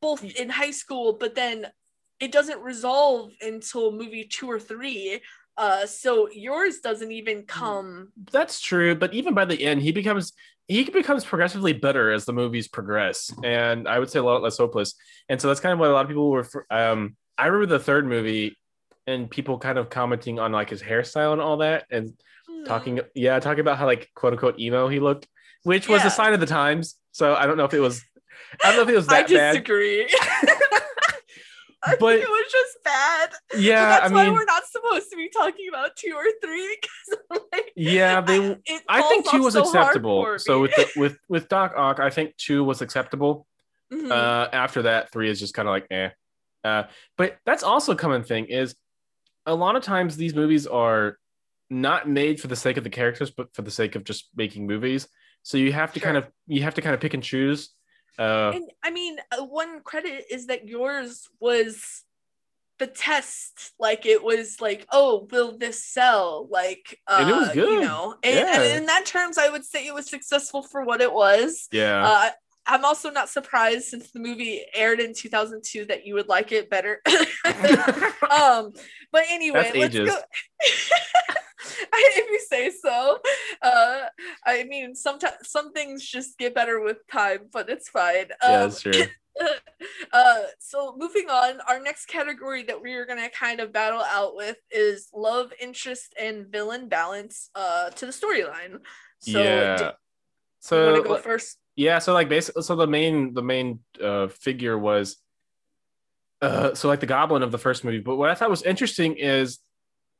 [0.00, 1.66] both in high school, but then
[2.20, 5.20] it doesn't resolve until movie two or three.
[5.56, 8.08] Uh, so yours doesn't even come.
[8.32, 10.32] that's true but even by the end he becomes
[10.66, 14.58] he becomes progressively better as the movies progress and i would say a lot less
[14.58, 14.94] hopeless
[15.28, 17.78] and so that's kind of what a lot of people were um i remember the
[17.78, 18.56] third movie
[19.06, 22.12] and people kind of commenting on like his hairstyle and all that and
[22.48, 22.64] Hmm.
[22.64, 25.28] talking yeah talking about how like quote unquote emo he looked
[25.62, 26.08] which was Yeah.
[26.08, 28.02] a sign of the times so i don't know if it was
[28.64, 30.08] i don't know if it was that I that bad disagree.
[31.86, 33.30] I But- think it was just bad.
[33.50, 36.24] But yeah that's i why mean we're not supposed to be talking about two or
[36.42, 40.88] three because like yeah they it i think two was so acceptable so with the,
[40.96, 43.46] with with doc ock i think two was acceptable
[43.92, 44.10] Mhm.
[44.10, 46.08] uh after that three is just kind of like eh
[46.64, 46.84] uh
[47.18, 48.74] but that's also a common thing is
[49.46, 51.18] a lot of times these movies are
[51.70, 54.66] not made for the sake of the characters but for the sake of just making
[54.66, 55.06] movies
[55.42, 56.06] so you have to Sure.
[56.06, 57.70] kind of you have to kind of pick and choose
[58.18, 62.04] uh and I mean, uh, one credit is that yours was
[62.78, 63.72] the test.
[63.78, 66.48] Like it was like, oh, will this sell?
[66.50, 67.68] Like, uh, And it was good.
[67.70, 68.60] You know, and, Yeah.
[68.62, 71.68] and in that terms, I would say it was successful for what it was.
[71.72, 72.30] yeah Uh,
[72.66, 76.70] I'm also not surprised since the movie aired in 2002 that you would like it
[76.70, 77.00] better.
[77.44, 78.72] um,
[79.12, 80.10] but anyway, That's let's ages.
[80.10, 80.18] go.
[81.92, 83.18] if you say so.
[83.62, 84.02] Uh,
[84.46, 88.26] I mean, sometimes some things just get better with time, but it's fine.
[88.42, 89.04] Um, yeah that's true
[90.12, 94.36] uh, so moving on, our next category that we are gonna kind of battle out
[94.36, 98.78] with is love interest and villain balance uh, to the storyline.
[99.18, 99.90] So, yeah do
[100.60, 101.58] so want to go first?
[101.76, 105.16] yeah so like basically so the main the main uh figure was
[106.40, 109.16] uh so like the goblin of the first movie but what i thought was interesting
[109.16, 109.58] is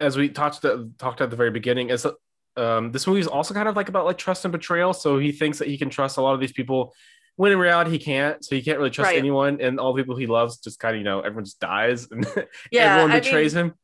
[0.00, 0.64] as we talked
[0.98, 2.06] talked at the very beginning is
[2.56, 4.92] um this movie is also kind of like about like trust and betrayal.
[4.92, 6.94] So he thinks that he can trust a lot of these people
[7.36, 8.44] when in reality he can't.
[8.44, 9.18] So he can't really trust Right.
[9.18, 12.08] anyone and all the people he loves just kind of you know everyone just dies
[12.10, 12.26] and
[12.70, 13.74] Yeah, everyone I betrays mean, him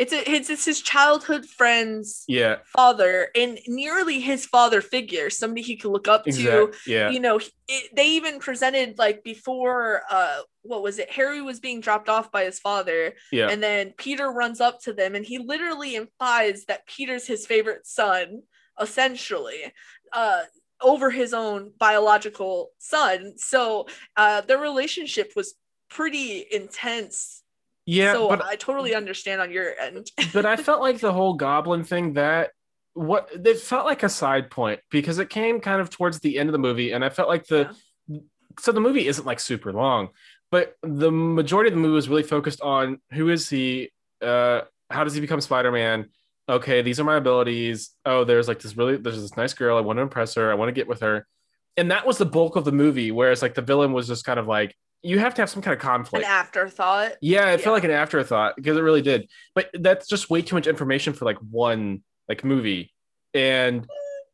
[0.00, 5.60] It's a it's, it's his childhood friend's Yeah, father and nearly his father figure, somebody
[5.60, 6.72] he could look up to.
[6.86, 11.10] Yeah, You know, it, they even presented like before uh what was it?
[11.12, 14.94] Harry was being dropped off by his father yeah, and then Peter runs up to
[14.94, 18.40] them and he literally implies that Peter's his favorite son,
[18.80, 19.70] essentially,
[20.14, 20.44] uh,
[20.80, 23.34] over his own biological son.
[23.36, 23.86] So
[24.16, 25.56] uh, their relationship was
[25.90, 27.39] pretty intense.
[27.90, 28.12] Yeah.
[28.12, 30.10] so but I totally understand on your end.
[30.32, 32.50] but I felt like the whole goblin thing that
[32.94, 36.48] what it felt like a side point because it came kind of towards the end
[36.48, 37.74] of the movie, and I felt like the
[38.58, 40.08] so the movie isn't like super long,
[40.50, 45.04] but the majority of the movie was really focused on who is he, uh, how
[45.04, 46.08] does he become Spider Man.
[46.48, 47.90] Okay, these are my abilities.
[48.04, 49.78] Oh, there's like this really there's this nice girl.
[49.78, 50.50] I want to impress her.
[50.50, 51.26] I want to get with her,
[51.76, 53.12] and that was the bulk of the movie.
[53.12, 55.74] Whereas like the villain was just kind of like you have to have some kind
[55.74, 56.24] of conflict.
[56.24, 57.12] An afterthought.
[57.20, 57.64] Yeah, it Yeah.
[57.64, 59.28] felt like an afterthought because it really did.
[59.54, 62.92] But that's just way too much information for like one like movie.
[63.34, 63.86] And mm,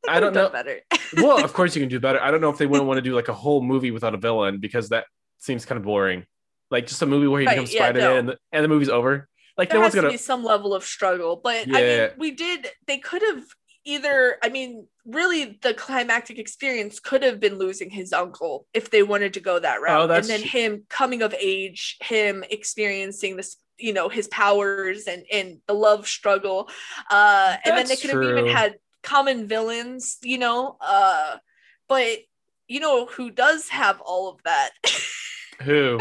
[0.07, 0.49] They I don't know.
[0.49, 0.81] Better.
[1.19, 2.21] well, of course you can do better.
[2.21, 4.19] I don't know if they wouldn't want to do like a whole movie without a
[4.19, 5.07] villain because that
[5.39, 6.25] seems kind of boring.
[6.71, 8.19] Like just a movie where he Right, becomes yeah, Spider Man no.
[8.19, 9.29] and, the, and the movie's over.
[9.57, 10.13] Like there no has one's to gonna.
[10.13, 12.07] be some level of struggle but i Yeah.
[12.09, 13.43] mean we did they could have
[13.87, 19.03] either i mean really the climactic experience could have been losing his uncle if they
[19.03, 20.11] wanted to go that route.
[20.11, 25.25] Oh, and then him coming of age him experiencing this you know his powers and
[25.33, 26.69] and the love struggle.
[27.11, 30.77] Uh and then they That's could have even had common villains you know?
[30.81, 31.37] Uh
[31.89, 32.19] but
[32.67, 34.71] you know who does have all of that?
[35.63, 35.99] Who?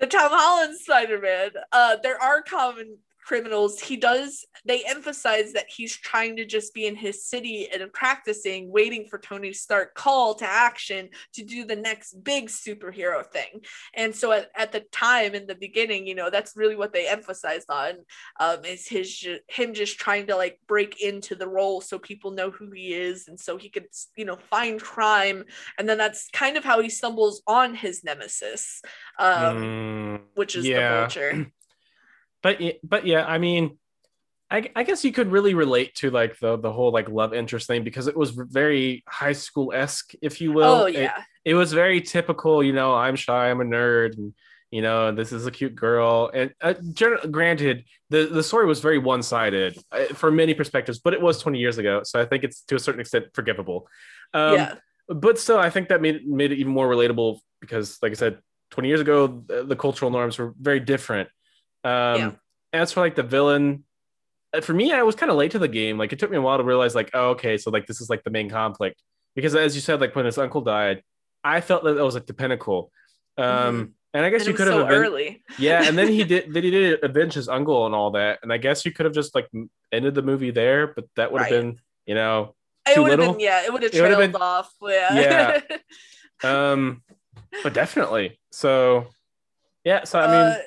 [0.00, 1.50] the Tom Holland Spider-Man.
[1.70, 3.80] Uh, there are common criminals.
[3.80, 4.44] He does.
[4.64, 9.18] They emphasize that he's trying to just be in his city and practicing, waiting for
[9.18, 13.60] Tony Stark call to action to do the next big superhero thing.
[13.94, 17.08] And so at, at the time in the beginning, you know, that's really what they
[17.08, 17.94] emphasized on.
[18.40, 22.50] Um, is his him just trying to like break into the role so people know
[22.50, 25.44] who he is, and so he could you know find crime,
[25.78, 28.82] and then that's kind of how he stumbles on his nemesis.
[29.18, 30.90] Um, Mm, which is yeah.
[30.90, 31.52] the vulture.
[32.44, 33.78] but but yeah, I mean,
[34.50, 37.66] I, I guess you could really relate to like the the whole like love interest
[37.66, 40.82] thing because it was very high school esque, if you will.
[40.82, 44.34] oh It- yeah, it was very typical, you know, I'm shy, I'm a nerd, and
[44.70, 46.30] you know, this is a cute girl.
[46.34, 46.74] And uh,
[47.30, 51.40] granted, the the story was very one sided uh, for many perspectives, but it was
[51.40, 53.88] 20 years ago, so I think it's to a certain extent forgivable.
[54.34, 54.74] Um, yeah,
[55.08, 58.38] But still, I think that made made it even more relatable because, like I said,
[58.70, 61.28] 20 years ago, the, the cultural norms were very different.
[61.84, 62.30] Um, Yeah.
[62.72, 63.84] As for like the villain,
[64.52, 65.96] uh, for me, I was kind of late to the game.
[65.96, 68.10] Like it took me a while to realize, like, oh, okay, so like this is
[68.10, 69.00] like the main conflict
[69.36, 71.02] because, as you said, like when his uncle died,
[71.44, 72.90] I felt that that was like the pinnacle.
[73.38, 75.42] Um, And I guess and you could have so aven- early.
[75.58, 76.52] yeah, and then he did.
[76.52, 78.40] Then he did avenge his uncle and all that.
[78.42, 79.48] And I guess you could have just like
[79.92, 81.60] ended the movie there, but that would have Right.
[81.62, 82.54] been, you know,
[82.88, 83.34] It too would have little?
[83.34, 84.72] been yeah, it would have trailed been- off.
[84.82, 85.60] Yeah,
[86.42, 87.02] um,
[87.62, 88.40] but definitely.
[88.50, 89.06] So,
[89.84, 90.04] yeah.
[90.04, 90.58] So I mean, Uh,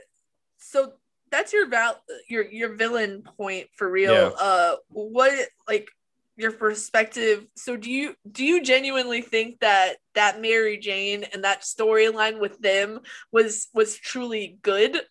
[0.57, 0.93] so
[1.31, 4.13] that's your val your your villain point for real.
[4.13, 4.29] Yeah.
[4.39, 5.33] Uh, what
[5.67, 5.89] like
[6.35, 7.45] your perspective?
[7.55, 12.59] So do you do you genuinely think that that Mary Jane and that storyline with
[12.59, 12.99] them
[13.31, 15.01] was was truly good?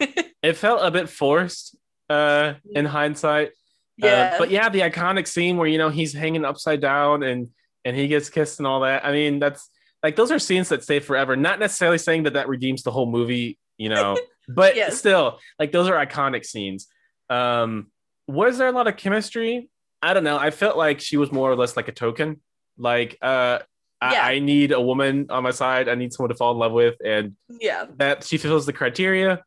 [0.42, 1.76] it felt a bit forced
[2.08, 6.44] uh in hindsight Uh, Yeah, but yeah the iconic scene where you know he's hanging
[6.44, 7.48] upside down and
[7.84, 9.68] and he gets kissed and all that i mean that's
[10.02, 13.10] like those are scenes that stay forever not necessarily saying that that redeems the whole
[13.10, 14.16] movie you know
[14.48, 14.98] but Yes.
[14.98, 16.86] still like those are iconic scenes
[17.30, 17.86] um
[18.28, 19.70] was there a lot of chemistry
[20.02, 22.40] i don't know i felt like she was more or less like a token
[22.78, 23.58] like uh
[24.02, 24.24] I, Yeah.
[24.34, 26.96] I need a woman on my side i need someone to fall in love with
[27.04, 29.42] and yeah, that she fulfills the criteria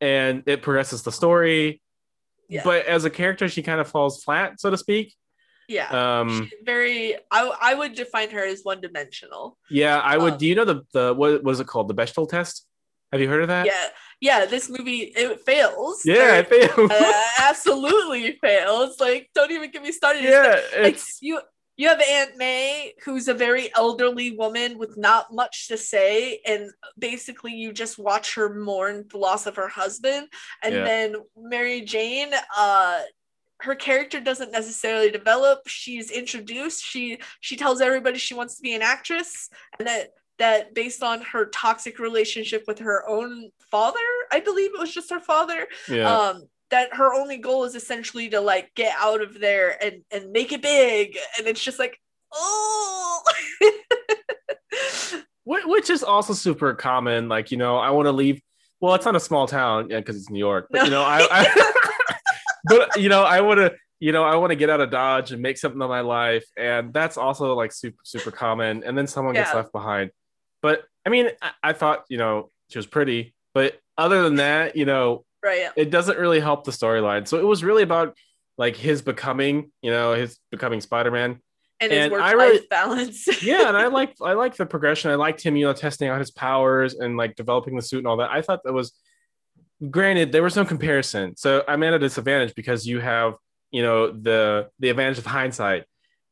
[0.00, 1.82] and it progresses the story.
[2.48, 2.62] Yeah.
[2.64, 5.12] But as a character, she kind of falls flat, so to speak.
[5.68, 5.88] yeah.
[6.20, 7.16] Um, She's very.
[7.32, 9.58] I I would define her as one dimensional.
[9.68, 10.34] yeah, I would.
[10.34, 11.88] um, do you know the the what was it called?
[11.88, 12.67] The Bechdel test?
[13.12, 13.66] Have you heard of that?
[13.66, 13.86] Yeah,
[14.20, 14.44] yeah.
[14.46, 16.02] This movie it fails.
[16.04, 16.90] Yeah, Or- it fails.
[16.90, 19.00] uh, absolutely fails.
[19.00, 20.24] Like, don't even get me started.
[20.24, 20.42] It's yeah,
[20.76, 21.40] the- like it's you
[21.76, 26.70] you have Aunt May, who's a very elderly woman with not much to say, and
[26.98, 30.26] basically you just watch her mourn the loss of her husband,
[30.62, 30.84] and Yeah.
[30.84, 33.02] then Mary Jane, uh,
[33.60, 35.60] her character doesn't necessarily develop.
[35.66, 36.84] She's introduced.
[36.84, 41.20] She she tells everybody she wants to be an actress, and that that based on
[41.22, 43.98] her toxic relationship with her own father,
[44.32, 46.10] I believe it was just her father, yeah.
[46.10, 50.32] um that her only goal is essentially to like get out of there and and
[50.32, 51.98] make it big and it's just like
[52.34, 53.22] oh
[55.48, 57.28] which is also super common.
[57.28, 58.40] Like you know, I want to leave
[58.80, 60.68] well, it's not a small town, yeah, because it's New York.
[60.70, 60.84] But No.
[60.84, 61.72] you know, I, I
[62.64, 65.32] but you know, I want to, you know, I want to get out of Dodge
[65.32, 68.84] and make something of my life, and that's also like super super common.
[68.84, 70.10] And then someone gets left behind.
[70.62, 74.76] But I mean, I, I thought you know she was pretty, but other than that,
[74.76, 75.68] you know, right.
[75.76, 77.26] it doesn't really help the storyline.
[77.26, 78.16] So it was really about
[78.56, 81.40] like his becoming, you know, his becoming Spider Man.
[81.80, 83.42] And his and work I life really- balance.
[83.42, 85.10] Yeah, and I like I like the progression.
[85.10, 88.06] I liked him, you know, testing out his powers and like developing the suit and
[88.06, 88.30] all that.
[88.30, 88.92] I thought that was
[89.90, 91.36] granted there was no comparison.
[91.36, 93.34] So I'm at a disadvantage because you have,
[93.70, 95.84] you know, the the advantage of hindsight.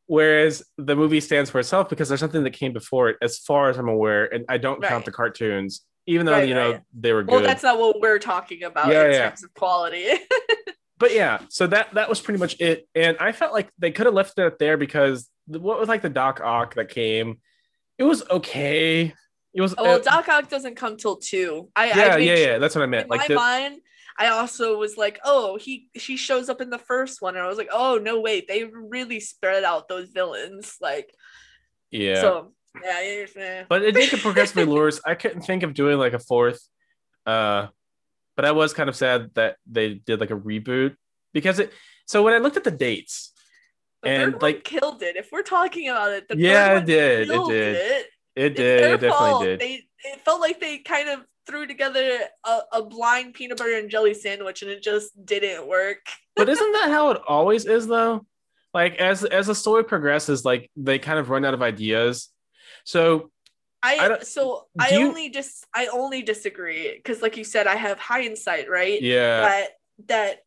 [0.07, 3.71] Whereas the movie stands for itself because there's something that came before it, as far
[3.71, 4.88] as I'm aware, and I don't Right.
[4.88, 6.81] count the cartoons, even though Right, you know right.
[6.99, 7.33] they were good.
[7.33, 9.29] well, that's not what we're talking about Yeah, in yeah.
[9.31, 10.07] terms of quality.
[10.99, 12.87] but yeah, so that that was pretty much it.
[12.95, 16.09] And I felt like they could have left it there because what was like the
[16.09, 17.40] Doc Ock that came,
[17.99, 19.12] it was okay.
[19.55, 21.69] It was oh, well, uh, Doc Ock doesn't come till two.
[21.75, 22.59] I, yeah, I yeah, sure- yeah.
[22.59, 23.09] That's what I In meant.
[23.09, 23.81] my Like the, mind,
[24.18, 27.48] I also was like, oh, he she shows up in the first one, and I
[27.48, 30.76] was like, oh no, wait, they really spread out those villains.
[30.81, 31.12] Like,
[31.90, 32.20] yeah.
[32.20, 32.52] so
[32.85, 35.00] yeah, but it did get progressively worse.
[35.05, 36.61] I couldn't think of doing like a fourth.
[37.24, 37.68] Uh,
[38.37, 40.96] but I was kind of sad that they did like a reboot
[41.33, 41.72] because it.
[42.07, 43.33] So when I looked at the dates,
[44.02, 45.16] The and, like- killed it.
[45.16, 47.76] If we're talking about it, the Yeah, it did, it did.
[47.76, 48.07] It.
[48.37, 48.83] it did.
[48.83, 49.44] It definitely fault.
[49.44, 49.61] did.
[49.61, 53.90] They it felt like they kind of threw together a, a blind peanut butter and
[53.90, 55.98] jelly sandwich, and it just didn't work.
[56.37, 58.26] but isn't that how it always is though
[58.74, 62.28] like as as the story progresses like they kind of run out of ideas
[62.85, 63.30] so
[63.82, 67.76] I I, so I you- only dis I only disagree because, like you said, I
[67.76, 69.00] have hindsight, right?
[69.00, 70.38] yeah But that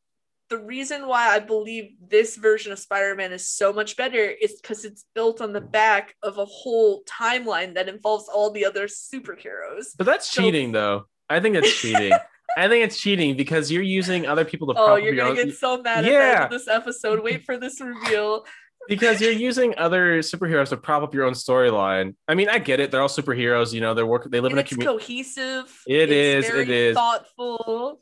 [0.50, 4.84] the reason why I believe this version of Spider-Man is so much better is because
[4.86, 9.96] it's built on the back of a whole timeline that involves all the other superheroes.
[9.98, 12.12] but that's So- cheating though i think it's cheating
[12.58, 15.28] i think it's cheating because you're using other people to Oh, prop up you're your
[15.34, 16.46] gonna get so mad at Yeah.
[16.46, 17.24] of this episode.
[17.24, 18.46] Wait for this reveal.
[18.88, 22.80] because you're using other superheroes to prop up your own storyline i mean i get
[22.80, 25.84] it they're all superheroes you know they're working they live And in a community cohesive.
[25.86, 26.96] It it's is, it is.
[26.96, 28.02] thoughtful.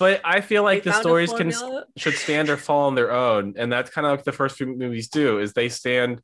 [0.00, 1.52] But i feel like They the stories can
[1.96, 4.66] should stand or fall on their own and that's kind of like the first few
[4.66, 6.20] movies do is they stand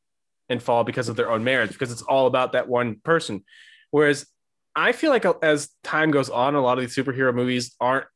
[0.49, 3.45] and fall because of their own merits because it's all about that one person.
[3.91, 4.27] Whereas
[4.75, 8.07] i feel like uh, as time goes on a lot of these superhero movies aren't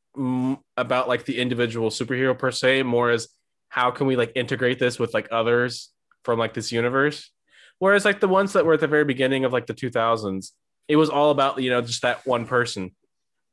[0.77, 3.29] about like the individual superhero per se more as
[3.69, 5.91] how can we like integrate this with like others
[6.25, 7.31] from like this universe?
[7.79, 10.51] Whereas like the ones that were at the very beginning of like the 2000s
[10.89, 12.95] it was all about you know just that one person.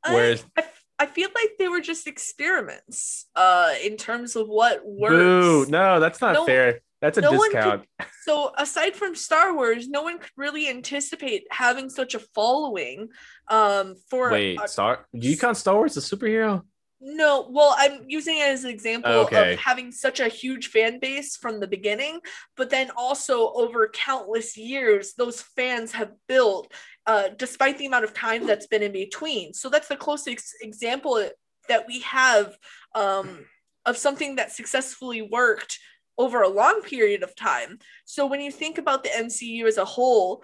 [0.06, 0.66] Whereas- I, I
[1.06, 5.14] feel like they were just experiments uh in terms of what works.
[5.14, 7.86] boo no that's not No- fair that's a no one discount
[8.24, 13.08] so aside from Star Wars, no one could really anticipate having such a following.
[13.50, 15.06] Um, for Wait, a- Star?
[15.18, 16.64] Do you count Star Wars as a superhero?
[17.00, 19.54] no, well, I'm using it as an example Okay.
[19.54, 22.20] of having such a huge fan base from the beginning,
[22.58, 26.74] but then also over countless years, those fans have built,
[27.08, 29.54] uh, despite the amount of time that's been in between.
[29.54, 31.28] So that's the closest example
[31.70, 32.58] that we have
[32.94, 33.46] um,
[33.86, 35.80] of something that successfully worked
[36.18, 37.80] over a long period of time.
[38.06, 40.44] So when you think about the MCU as a whole,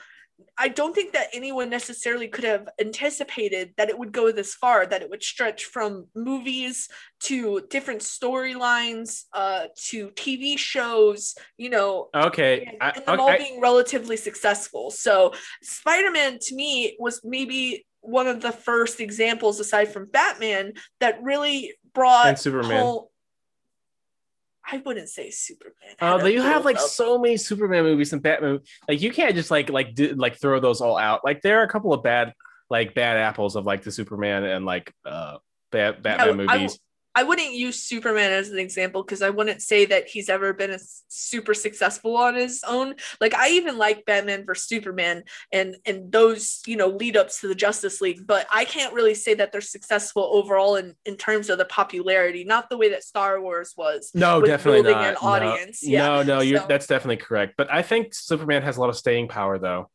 [0.57, 4.85] I don't think that anyone necessarily could have anticipated that it would go this far,
[4.85, 6.89] that it would stretch from movies
[7.21, 13.37] to different storylines, uh, to TV shows, you know, Okay, and, I, and them all
[13.37, 14.91] being relatively successful.
[14.91, 21.21] So Spider-Man to me was maybe one of the first examples aside from Batman that
[21.23, 22.99] really brought And Superman.
[24.65, 25.95] I wouldn't say Superman.
[26.01, 26.91] Oh, had you have like build-up.
[26.91, 28.61] so many Superman movies and Batman.
[28.87, 31.21] Like you can't just like like do, like throw those all out.
[31.23, 32.33] Like there are a couple of bad
[32.69, 35.37] like bad apples of like the Superman and like uh
[35.71, 36.79] bad Batman I- movies.
[37.15, 40.71] I wouldn't use Superman as an example because I wouldn't say that he's ever been
[40.71, 42.95] a super successful on his own.
[43.21, 47.47] Like I even like Batman vs Superman and and those you know lead ups to
[47.47, 51.49] the Justice League, but I can't really say that they're successful overall in in terms
[51.49, 52.45] of the popularity.
[52.45, 54.11] Not the way that Star Wars was.
[54.15, 55.09] no, definitely building not.
[55.09, 55.27] an No.
[55.29, 56.07] audience, yeah.
[56.07, 57.53] No, no, you're So- that's definitely correct.
[57.57, 59.89] But I think Superman has a lot of staying power though.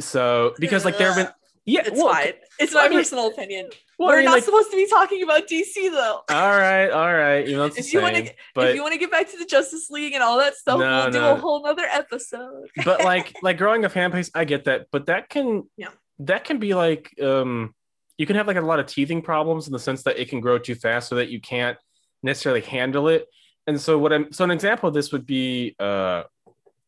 [0.00, 1.34] So because like there have been
[1.66, 2.32] yeah, It's well, fine.
[2.58, 3.68] It's my I mean- personal opinion.
[3.98, 6.22] well, We're mean, not like, supposed to be talking about DC though.
[6.30, 7.46] all right, all right.
[7.46, 8.24] You know If you wanna,
[8.54, 10.78] but if you want to get back to the Justice League and all that stuff,
[10.78, 12.68] No, we'll do a whole nother episode.
[12.84, 15.88] but like like growing a fan base i get that but that can Yeah.
[16.20, 17.74] that can be like um
[18.18, 20.40] you can have like a lot of teething problems in the sense that it can
[20.40, 21.76] grow too fast so that you can't
[22.22, 23.26] necessarily handle it
[23.66, 26.22] and so what i'm so an example of this would be uh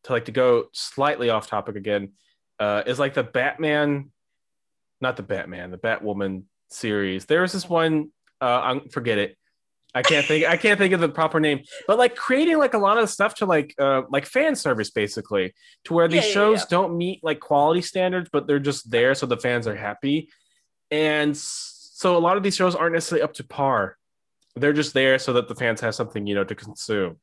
[0.03, 2.13] to like to go slightly off topic again
[2.59, 4.09] uh is like the batman
[5.01, 7.25] not the batman the batwoman series.
[7.25, 8.11] There was this one.
[8.41, 9.37] Uh, I'm, forget it.
[9.93, 10.45] I can't think.
[10.45, 11.61] I can't think of the proper name.
[11.87, 15.53] But like creating like a lot of stuff to like uh like fan service basically,
[15.85, 16.65] to where these Yeah, yeah, shows yeah.
[16.69, 20.29] don't meet like quality standards, but they're just there so the fans are happy.
[20.91, 23.97] And so a lot of these shows aren't necessarily up to par.
[24.55, 27.17] They're just there so that the fans have something you know to consume.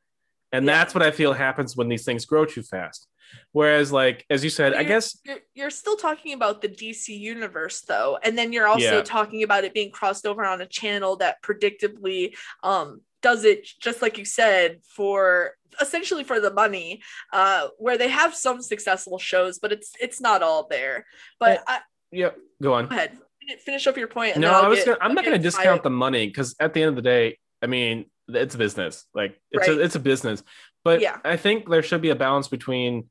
[0.52, 3.06] And that's what I feel happens when these things grow too fast.
[3.52, 7.08] Whereas, like as you said, I You're- guess You're, you're still talking about the DC
[7.18, 9.02] universe though, and then you're also Yeah.
[9.02, 14.02] talking about it being crossed over on a channel that predictably um, does it just
[14.02, 17.02] like you said for essentially for the money,
[17.32, 21.06] uh, where they have some successful shows, but it's it's not all there.
[21.40, 21.80] But I,
[22.12, 22.30] yeah.
[22.62, 22.86] Go on.
[22.88, 23.18] go ahead,
[23.64, 24.36] finish up your point.
[24.36, 26.72] no, I was get- gonna, I'm I'll not going to discount the money because at
[26.74, 29.04] the end of the day, I mean, it's a business.
[29.14, 29.76] Like it's Right.
[29.78, 30.42] a, it's a business.
[30.84, 31.18] But Yeah.
[31.24, 33.08] I think there should be a balance between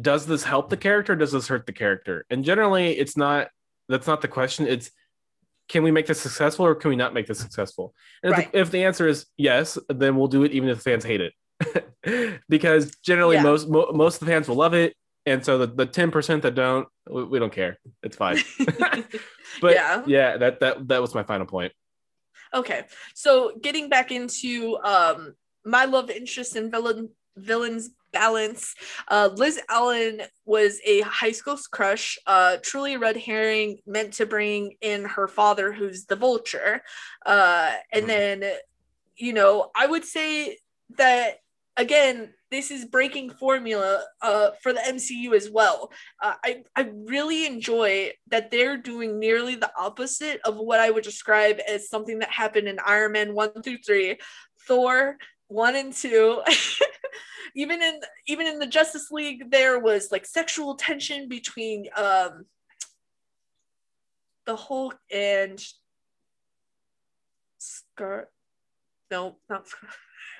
[0.00, 1.16] does this help the character?
[1.16, 2.24] Does this hurt the character?
[2.30, 3.48] And generally, it's not.
[3.88, 4.66] That's not the question.
[4.66, 4.90] It's
[5.68, 7.94] can we make this successful or can we not make this successful?
[8.24, 10.82] And if, the, if the answer is yes, then we'll do it even if the
[10.82, 13.42] fans hate it, because generally Yeah.
[13.44, 14.94] most mo- most of the fans will love it,
[15.26, 17.78] and so the the ten percent that don't, we, we don't care.
[18.02, 18.38] It's fine.
[19.60, 20.02] But Yeah.
[20.06, 21.72] yeah, that that that was my final point.
[22.54, 22.84] Okay,
[23.14, 25.34] so getting back into um
[25.64, 28.74] my love interest and villain villains balance,
[29.08, 34.76] uh, Liz Allan was a high school crush, uh, truly red herring meant to bring
[34.80, 36.82] in her father, who's the Vulture,
[37.26, 38.08] uh, and Mhm.
[38.08, 38.52] then
[39.16, 40.58] you know I would say
[40.96, 41.38] that
[41.76, 45.92] again this is breaking formula uh, for the MCU as well.
[46.20, 51.04] Uh, I I really enjoy that they're doing nearly the opposite of what I would
[51.04, 54.18] describe as something that happened in Iron Man one through three,
[54.66, 55.16] Thor
[55.48, 56.42] one and two.
[57.54, 62.46] even in even in the Justice League, there was like sexual tension between um,
[64.46, 65.62] the Hulk and
[67.58, 68.28] Scar.
[69.10, 69.90] No, not Scar.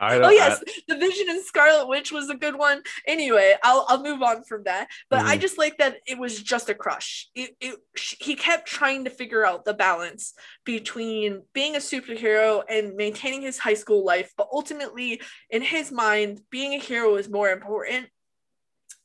[0.00, 2.82] I Oh yes, the Vision and Scarlet Witch was a good one.
[3.06, 4.88] Anyway, I'll I'll move on from that.
[5.10, 5.40] But I Mhm.
[5.40, 7.28] just like that it was just a crush.
[7.34, 7.76] It, it
[8.18, 10.32] he kept trying to figure out the balance
[10.64, 15.20] between being a superhero and maintaining his high school life, but ultimately
[15.50, 18.08] in his mind, being a hero is more important.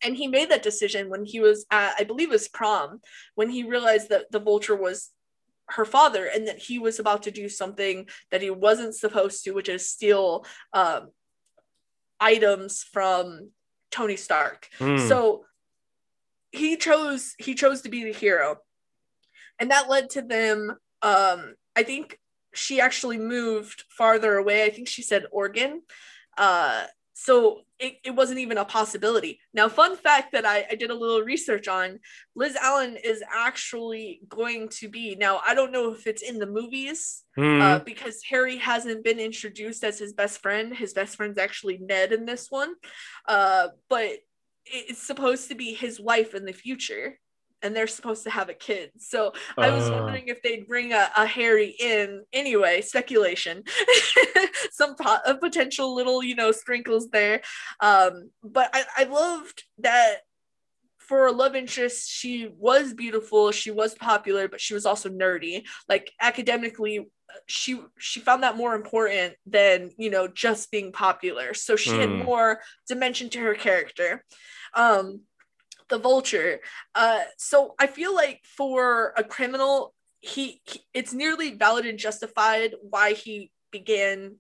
[0.04, 3.02] And he made that decision when he was at, I believe, his prom,
[3.36, 5.10] when he realized that the Vulture was
[5.70, 9.52] her father and that he was about to do something that he wasn't supposed to,
[9.52, 11.10] which is steal um,
[12.20, 13.50] items from
[13.92, 14.70] Tony Stark.
[14.80, 15.08] Mm.
[15.08, 15.46] So
[16.52, 18.58] he chose he chose to be the hero,
[19.60, 20.78] and that led to them.
[21.02, 22.20] Um, I think
[22.54, 24.64] she actually moved farther away.
[24.64, 25.82] I think she said Oregon.
[26.38, 26.86] Uh,
[27.18, 29.40] so it, it wasn't even a possibility.
[29.54, 32.00] Now, fun fact that I, I did a little research on
[32.36, 35.40] Liz Allan is actually going to be now.
[35.48, 37.62] I don't know if it's in the movies Mm.
[37.62, 40.74] uh, because Harry hasn't been introduced as his best friend.
[40.74, 42.74] His best friend's actually Ned in this one,
[43.28, 44.12] uh, but
[44.66, 47.20] it's supposed to be his wife in the future,
[47.66, 48.92] and they're supposed to have a kid.
[48.98, 49.94] So I was Uh.
[49.94, 52.24] wondering if they'd bring a, a Harry in.
[52.32, 53.64] Anyway, speculation.
[54.72, 57.42] Some po- a potential little, you know, sprinkles there.
[57.80, 60.18] Um, but I, I loved that
[61.00, 65.64] for a love interest, she was beautiful, she was popular, but she was also nerdy.
[65.88, 67.08] Like academically,
[67.48, 71.54] she she found that more important than you know just being popular.
[71.54, 72.24] So she had Hmm.
[72.24, 74.24] more dimension to her character.
[74.74, 75.22] Um,
[75.90, 76.60] the vulture.
[76.94, 82.74] Uh, so I feel like for a criminal, he, he it's nearly valid and justified
[82.82, 84.38] why he began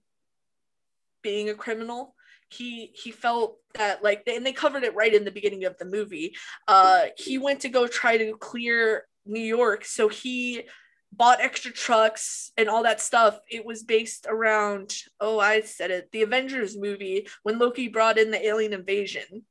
[1.22, 2.16] being a criminal.
[2.50, 5.86] He he felt that like and they covered it right in the beginning of the
[5.86, 6.36] movie.
[6.68, 9.86] Uh he went to go try to clear new york.
[9.86, 10.64] So he
[11.12, 13.40] bought extra trucks and all that stuff.
[13.50, 18.32] It was based around oh i said it the avengers movie when loki brought in
[18.32, 19.44] the alien invasion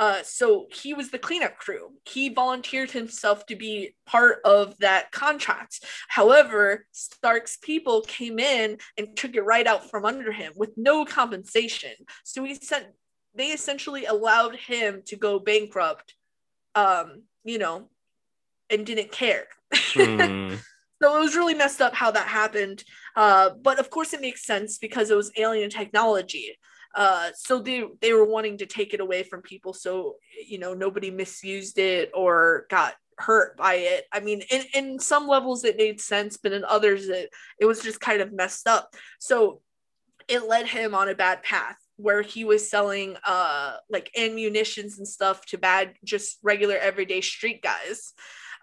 [0.00, 1.90] uh, so he was the cleanup crew.
[2.06, 5.84] He volunteered himself to be part of that contract.
[6.08, 11.04] However, Stark's people came in and took it right out from under him with no
[11.04, 11.92] compensation.
[12.24, 12.86] So he sent
[13.34, 16.14] they essentially allowed him to go bankrupt,
[16.74, 17.90] um, you know,
[18.70, 19.46] and didn't care.
[19.72, 20.58] Mm.
[21.02, 22.84] So it was really messed up how that happened.
[23.16, 26.58] Uh, but of course, it makes sense because it was alien technology.
[26.94, 30.16] Uh, so they they were wanting to take it away from people, so
[30.46, 34.06] you know nobody misused it or got hurt by it.
[34.12, 37.30] I mean, in in some levels it made sense, but in others it
[37.60, 38.94] it was just kind of messed up.
[39.18, 39.60] So
[40.28, 45.06] it led him on a bad path where he was selling uh like ammunitions and
[45.06, 48.14] stuff to bad just regular everyday street guys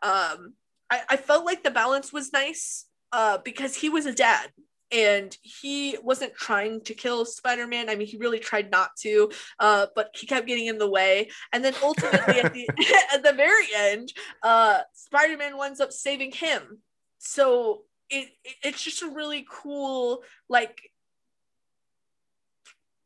[0.02, 0.54] um
[0.90, 4.50] I, I felt like the balance was nice uh, because he was a dad
[4.92, 7.90] and he wasn't trying to kill spider-man.
[7.90, 9.30] I mean he really tried not to
[9.60, 11.30] uh, but he kept getting in the way.
[11.54, 12.70] And then ultimately at the
[13.14, 14.14] at the very end
[14.44, 16.80] uh, spider-man winds up saving him.
[17.18, 20.92] So it, it it's just a really cool like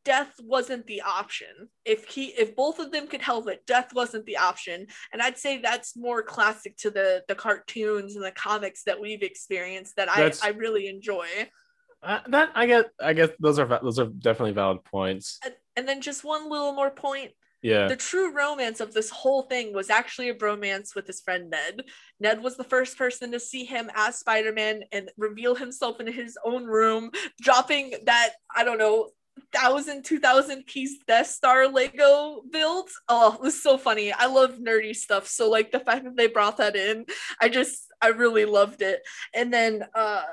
[0.04, 1.70] death wasn't the option.
[1.86, 4.88] If he if both of them could help it death wasn't the option.
[5.14, 9.24] And i'd say that's more classic to the the cartoons and the comics that we've
[9.24, 11.28] experienced that i i really enjoy
[12.04, 15.88] uh, that i get i guess those are those are definitely valid points and, and
[15.88, 17.32] then just one little more point
[17.62, 17.88] yeah.
[17.88, 21.84] The true romance of this whole thing was actually a bromance with his friend Ned.
[22.20, 26.08] Ned was the first person to see him as Spider Man and reveal himself in
[26.08, 29.10] his own room, dropping that, I don't know,
[29.54, 32.90] thousand, two thousand piece Death Star Lego build.
[33.08, 34.12] Oh, it was so funny.
[34.12, 35.28] I love nerdy stuff.
[35.28, 37.06] So like the fact that they brought that in,
[37.40, 39.02] I just I really loved it.
[39.36, 40.24] And then uh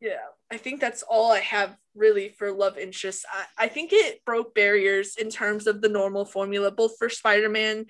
[0.00, 3.24] yeah, I think that's all I have really for love interest.
[3.32, 7.86] I, I think it broke barriers in terms of the normal formula, both for Spider-Man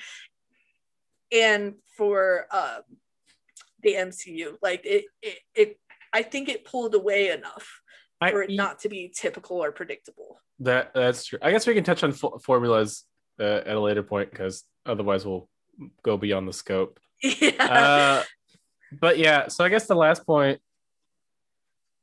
[1.33, 2.83] and for um
[3.83, 4.57] the MCU.
[4.61, 5.81] Like it, it, it
[6.13, 7.81] I think it pulled away enough
[8.21, 10.41] for it not to be typical or predictable.
[10.59, 11.39] That that's true.
[11.41, 13.05] I guess we can touch on formulas
[13.39, 15.49] uh, at a later point because otherwise we'll
[16.03, 16.99] go beyond the scope.
[17.23, 17.63] Yeah.
[17.63, 18.23] Uh,
[18.99, 20.61] but yeah, so I guess the last point.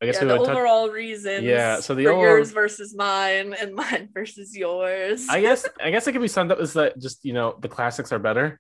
[0.02, 1.44] I guess yeah, the overall reasons.
[1.44, 2.24] Yeah, so the for overall...
[2.24, 5.28] yours versus mine, and mine versus yours.
[5.30, 7.70] I guess I guess it can be summed up as that just you know the
[7.70, 8.60] classics are better,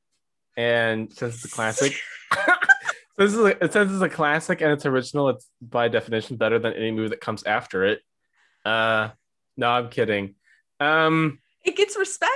[0.55, 1.93] and since it's a classic,
[3.17, 5.29] this is a, it says it's a classic and it's original.
[5.29, 8.01] It's by definition better than any movie that comes after it.
[8.65, 9.09] Uh,
[9.57, 10.35] no, I'm kidding.
[10.79, 12.33] Um, it gets respect.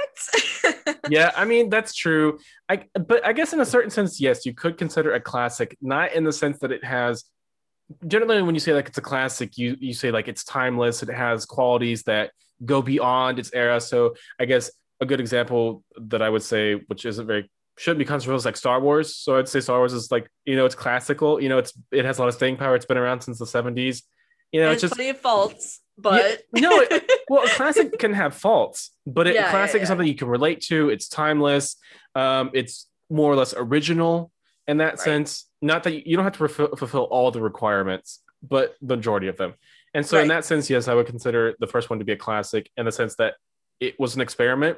[1.10, 2.38] yeah, I mean that's true.
[2.70, 6.14] I but I guess in a certain sense, yes, you could consider a classic, not
[6.14, 7.24] in the sense that it has.
[8.08, 11.04] Generally, when you say like it's a classic, you you say like it's timeless.
[11.04, 12.32] It has qualities that
[12.64, 13.82] go beyond its era.
[13.82, 18.06] So I guess a good example that I would say, which isn't very shouldn't be
[18.06, 19.16] controversial is like Star Wars.
[19.16, 21.42] So I'd say Star Wars is like you know it's classical.
[21.42, 22.76] You know it's it has a lot of staying power.
[22.76, 24.04] It's been around since the seventies.
[24.52, 26.80] You know and it's just plenty of faults, but yeah, no.
[26.82, 30.16] It, well, a classic can have faults, but it, yeah, classic yeah, is something you
[30.16, 30.90] can relate to.
[30.90, 31.78] It's timeless.
[32.16, 34.32] Um, it's more or less original
[34.68, 35.00] in that right.
[35.00, 35.46] sense.
[35.62, 39.28] Not that you, you don't have to fulfill, fulfill, all the requirements, but the majority
[39.28, 39.54] of them.
[39.94, 40.24] And so, right.
[40.24, 42.86] in that sense, yes, I would consider the first one to be a classic in
[42.86, 43.36] the sense that
[43.80, 44.78] it was an experiment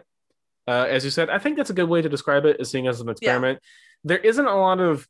[0.67, 2.87] uh, as you said, I think that's a good way to describe it, is seeing
[2.87, 3.59] as an experiment.
[3.61, 3.69] Yeah.
[4.05, 5.07] There isn't a lot of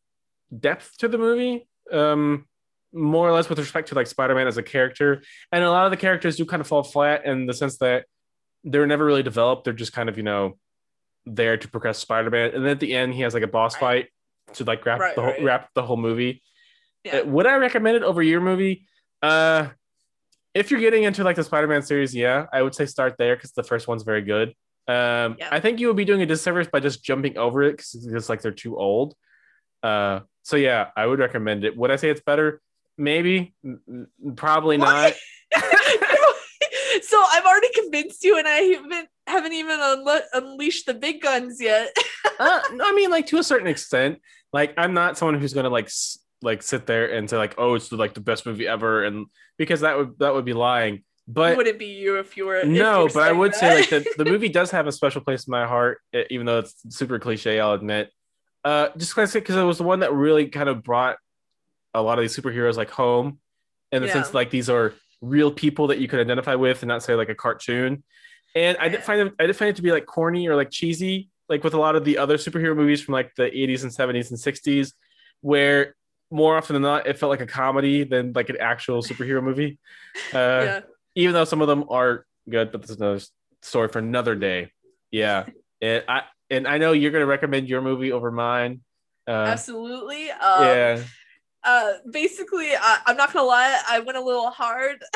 [0.57, 2.45] depth to the movie, um,
[2.91, 5.21] more or less with respect to like Spider-Man as a character,
[5.51, 8.05] and a lot of the characters do kind of fall flat in the sense that
[8.63, 9.63] they're never really developed.
[9.63, 10.57] They're just kind of you know
[11.25, 14.09] there to progress Spider-Man, and then at the end he has like a boss fight
[14.55, 15.43] to like wrap right, the whole right.
[15.43, 16.41] wrap the whole movie.
[17.03, 17.17] Yeah.
[17.17, 18.85] Uh, would I recommend it over your movie?
[19.21, 19.69] Uh,
[20.53, 23.51] if you're getting into like the Spider-Man series, yeah, I would say start there because
[23.51, 24.49] the first one's very good.
[24.87, 25.49] Um, yeah.
[25.51, 28.05] I think you would be doing a disservice by just jumping over it because it's
[28.05, 29.15] just like they're too old.
[29.81, 31.75] Uh, so yeah, I would recommend it.
[31.75, 32.61] Would I say it's better?
[32.97, 33.53] Maybe,
[34.35, 35.15] probably what?
[35.53, 35.61] not.
[37.01, 41.59] so I've already convinced you, and I haven't haven't even unle- unleashed the big guns
[41.59, 41.95] yet.
[42.39, 44.19] uh, I mean, like to a certain extent.
[44.53, 45.89] Like I'm not someone who's gonna like
[46.41, 49.25] like sit there and say like, oh, it's like the best movie ever, and
[49.57, 52.63] because that would that would be lying but would it be you if you were
[52.65, 53.59] no but i would that?
[53.59, 55.99] say like the, the movie does have a special place in my heart
[56.29, 58.09] even though it's super cliche i'll admit
[58.65, 61.17] uh just because it was the one that really kind of brought
[61.93, 63.39] a lot of these superheroes like home
[63.91, 64.13] in the yeah.
[64.13, 67.29] sense like these are real people that you could identify with and not say like
[67.29, 68.03] a cartoon
[68.55, 70.71] and i didn't find it i didn't find it to be like corny or like
[70.71, 73.91] cheesy like with a lot of the other superhero movies from like the 80s and
[73.91, 74.93] 70s and 60s
[75.41, 75.95] where
[76.31, 79.77] more often than not it felt like a comedy than like an actual superhero movie
[80.33, 80.79] uh yeah
[81.15, 83.21] even though some of them are good, but this is another
[83.61, 84.71] story for another day.
[85.11, 85.45] Yeah,
[85.81, 88.81] and I and I know you're gonna recommend your movie over mine.
[89.27, 90.29] Uh, Absolutely.
[90.31, 91.03] Um, yeah.
[91.63, 95.03] Uh, basically, I, I'm not gonna lie, I went a little hard.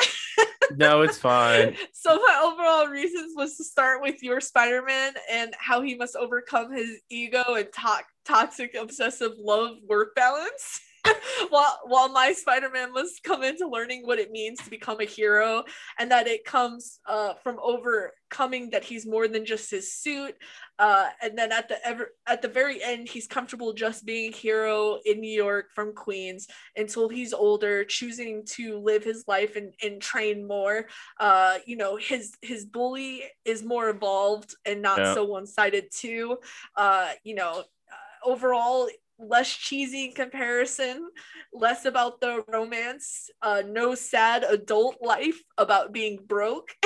[0.76, 1.76] no, it's fine.
[1.92, 6.72] So my overall reasons was to start with your Spider-Man and how he must overcome
[6.72, 10.80] his ego and to- toxic obsessive love work balance.
[11.50, 15.64] while while my Spider-Man must come into learning what it means to become a hero
[15.98, 20.34] and that it comes uh, from overcoming that he's more than just his suit
[20.78, 24.36] uh, and then at the ever at the very end he's comfortable just being a
[24.36, 26.46] hero in New York from Queens
[26.76, 30.86] until he's older choosing to live his life and, and train more
[31.20, 35.14] uh, you know his his bully is more evolved and not yeah.
[35.14, 36.38] so one-sided too
[36.76, 38.88] uh, you know uh, overall
[39.18, 41.10] less cheesy in comparison,
[41.52, 46.70] less about the romance, uh, no sad adult life about being broke.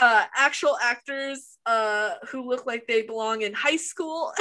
[0.00, 4.32] uh, actual actors uh, who look like they belong in high school.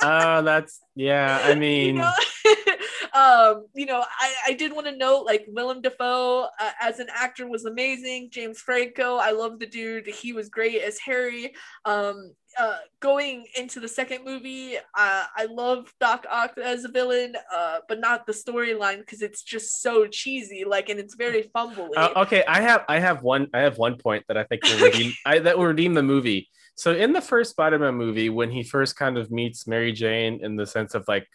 [0.00, 1.40] uh, that's yeah.
[1.44, 2.12] I mean, you know,
[3.14, 7.08] um, you know I, I did want to note like Willem Dafoe uh, as an
[7.14, 8.30] actor was amazing.
[8.30, 10.06] James Franco, I love the dude.
[10.06, 11.54] He was great as Harry.
[11.84, 17.34] Um, uh, going into the second movie, uh, I love Doc Ock as a villain,
[17.54, 21.90] uh, but not the storyline because it's just so cheesy, like, and it's very fumbly.
[21.96, 24.80] Uh, okay, I have I have one I have one point that I think will
[24.80, 26.48] redeem I, that will redeem the movie.
[26.74, 30.56] So in the first Spider-Man movie, when he first kind of meets Mary Jane in
[30.56, 31.28] the sense of like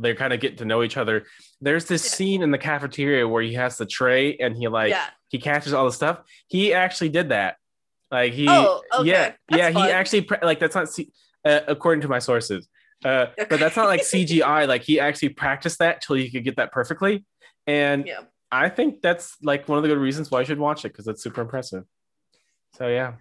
[0.00, 1.26] they're kind of getting to know each other.
[1.60, 2.10] There's this yeah.
[2.10, 5.06] scene in the cafeteria where he has the tray and he like yeah.
[5.28, 6.20] he catches all the stuff.
[6.48, 7.56] He actually did that.
[8.10, 9.08] Like he, oh, okay.
[9.08, 9.70] yeah, that's yeah.
[9.70, 9.84] Fun.
[9.84, 10.88] He actually like that's not
[11.44, 12.68] uh, according to my sources,
[13.04, 14.66] uh, but that's not like CGI.
[14.66, 17.24] Like he actually practiced that till he could get that perfectly,
[17.66, 18.20] and yeah.
[18.50, 21.06] I think that's like one of the good reasons why I should watch it because
[21.06, 21.84] it's super impressive.
[22.76, 23.14] So yeah.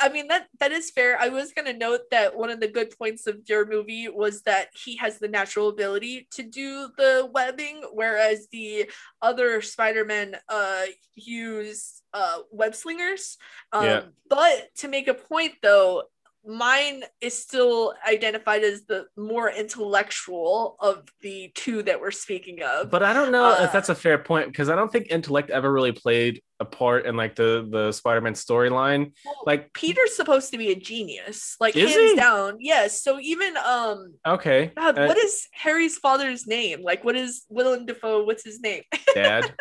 [0.00, 1.18] I mean that that is fair.
[1.18, 4.68] I was gonna note that one of the good points of your movie was that
[4.74, 8.90] he has the natural ability to do the webbing, whereas the
[9.22, 10.84] other Spider-Man uh
[11.14, 13.38] use uh web slingers.
[13.72, 14.02] Um, yeah.
[14.28, 16.04] But to make a point though,
[16.46, 22.90] mine is still identified as the more intellectual of the two that we're speaking of.
[22.90, 25.50] But I don't know uh, if that's a fair point because I don't think intellect
[25.50, 29.12] ever really played a part in like the the Spider-Man storyline.
[29.24, 32.16] Well, like Peter's supposed to be a genius, like hands he?
[32.16, 32.56] down.
[32.60, 33.02] Yes.
[33.02, 34.14] So even um.
[34.26, 34.72] Okay.
[34.76, 36.82] God, uh, what is Harry's father's name?
[36.82, 38.24] Like, what is Willem Dafoe?
[38.24, 38.82] What's his name?
[39.14, 39.52] Dad.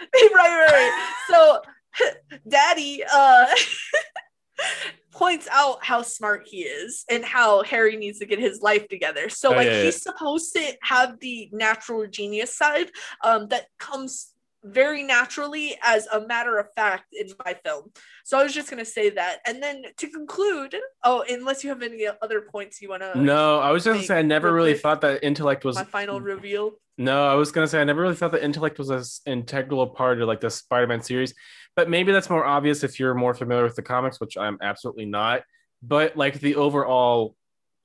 [0.00, 1.14] right, right, right.
[1.28, 1.60] So,
[2.48, 3.02] Daddy.
[3.12, 3.46] uh
[5.12, 9.28] points out how smart he is and how Harry needs to get his life together.
[9.28, 10.12] So oh, like yeah, he's yeah.
[10.12, 12.90] supposed to have the natural genius side
[13.22, 14.32] um, that comes
[14.64, 17.90] very naturally as a matter of fact in my film.
[18.24, 19.38] So I was just gonna say that.
[19.46, 23.70] And then to conclude, oh, unless you have any other points you wanna No, I
[23.70, 26.72] was just gonna say I never really thought that intellect was my final reveal.
[26.96, 30.20] No, I was gonna say I never really thought that intellect was an integral part
[30.22, 31.34] of like the Spider-Man series
[31.74, 35.06] but maybe that's more obvious if you're more familiar with the comics, which I'm absolutely
[35.06, 35.42] not.
[35.82, 37.34] But like the overall,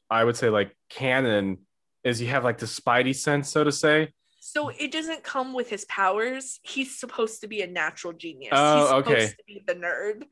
[0.09, 1.59] I would say like canon
[2.03, 4.13] is you have like the Spidey sense, so to say.
[4.39, 6.59] So it doesn't come with his powers.
[6.63, 8.53] He's supposed to be a natural genius.
[8.53, 9.19] Oh, He's okay.
[9.21, 10.23] supposed to be the nerd.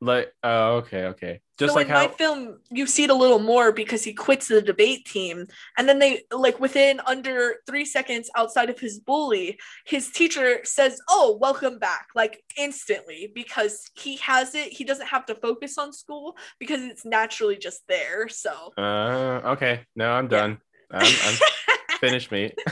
[0.00, 1.40] Like, oh, okay, okay.
[1.58, 4.12] Just so like in how my film, you see it a little more because he
[4.12, 5.46] quits the debate team,
[5.76, 11.00] and then they like within under three seconds outside of his bully, his teacher says,
[11.08, 14.72] "Oh, welcome back!" like instantly because he has it.
[14.72, 18.28] He doesn't have to focus on school because it's naturally just there.
[18.28, 18.72] So.
[18.78, 19.80] Uh, okay.
[19.96, 20.60] No, I'm done.
[20.92, 20.98] Yeah.
[21.00, 22.56] I'm, I'm finished, mate.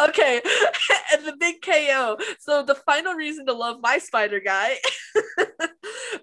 [0.00, 0.40] okay
[1.12, 4.76] and the big ko so the final reason to love my spider guy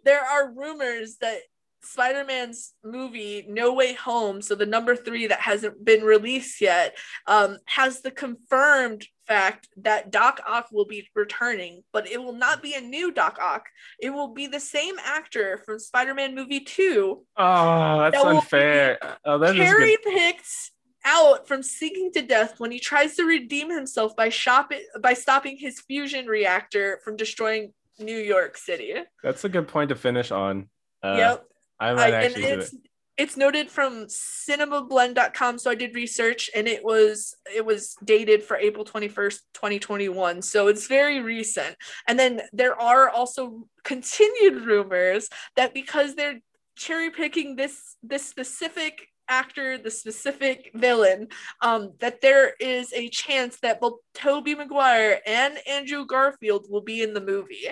[0.06, 1.40] there are rumors that
[1.82, 7.58] Spider-Man's movie No Way Home, so the number three that hasn't been released yet, um,
[7.66, 12.74] has the confirmed fact that Doc Ock will be returning, but it will not be
[12.74, 13.68] a new Doc Ock.
[14.00, 17.26] It will be the same actor from Spider-Man movie two.
[17.38, 18.98] Oh, that's that unfair.
[19.24, 20.72] Oh, that cherry picked
[21.06, 25.56] out from sinking to death when he tries to redeem himself by shopping by stopping
[25.58, 28.94] his fusion reactor from destroying New York City.
[29.24, 30.70] That's a good point to finish on.
[31.04, 31.46] Uh, yep.
[31.80, 32.72] I might I, actually do it.
[33.18, 38.56] It's noted from cinemablend.com so I did research and it was it was dated for
[38.56, 40.42] April 21st, 2021.
[40.42, 41.76] So it's very recent.
[42.08, 46.40] And then there are also continued rumors that because they're
[46.78, 51.28] cherry picking this this specific actor, the specific villain,
[51.62, 57.02] um, that there is a chance that both Tobey Maguire and Andrew Garfield will be
[57.04, 57.68] in the movie.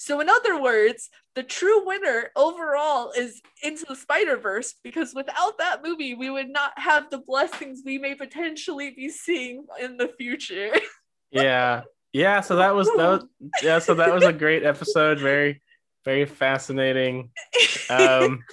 [0.00, 5.58] So, in other words, the true winner overall is Into the Spider Verse because without
[5.58, 10.06] that movie, we would not have the blessings we may potentially be seeing in the
[10.16, 10.70] future.
[11.32, 11.82] yeah,
[12.12, 12.40] yeah.
[12.42, 12.96] So that was that.
[12.96, 13.24] Was,
[13.60, 15.18] yeah, so that was a great episode.
[15.18, 15.62] Very,
[16.04, 17.30] very fascinating.
[17.90, 18.44] Um,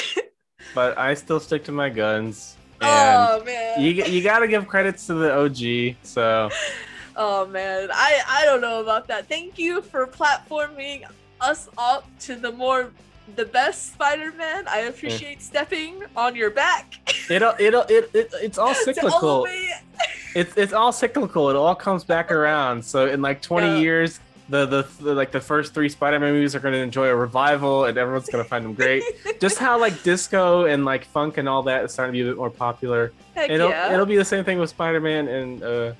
[0.74, 2.56] but I still stick to my guns.
[2.80, 5.96] And oh man, you you got to give credits to the OG.
[6.02, 6.48] So
[7.20, 9.28] Oh man, I I don't know about that.
[9.28, 11.02] Thank you for platforming
[11.40, 12.92] us up to the more
[13.34, 14.68] the best Spider-Man.
[14.68, 16.94] I appreciate stepping on your back.
[17.28, 19.46] It'll it'll it, it it's all cyclical.
[20.36, 21.50] it's it's all cyclical.
[21.50, 22.84] It all comes back around.
[22.84, 23.78] So in like 20 yeah.
[23.78, 27.16] years, the, the the like the first three Spider-Man movies are going to enjoy a
[27.16, 29.02] revival, and everyone's going to find them great.
[29.40, 32.30] Just how like disco and like funk and all that is starting to be a
[32.30, 33.12] bit more popular.
[33.34, 33.92] Heck It'll yeah.
[33.92, 35.92] it'll be the same thing with Spider-Man, and uh,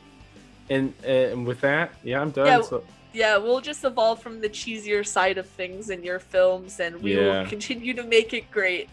[0.71, 2.47] and uh, and with that, yeah, I'm done.
[2.47, 6.81] Yeah, so, yeah, we'll just evolve from the cheesier side of things in your films,
[6.81, 7.43] and we Yeah.
[7.43, 8.89] will continue to make it great.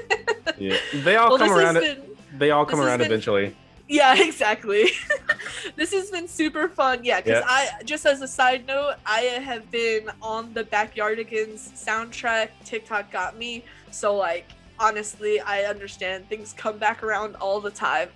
[0.58, 1.74] yeah, they all well, come around.
[1.74, 2.02] been
[2.38, 3.56] They all come around been- eventually.
[3.86, 4.90] Yeah, exactly.
[5.76, 7.04] this has been super fun.
[7.04, 7.46] Yeah, because Yeah.
[7.48, 12.48] I just as a side note, I have been on the Backyardigans soundtrack.
[12.64, 14.46] TikTok got me, so like
[14.80, 18.08] honestly, I understand things come back around all the time.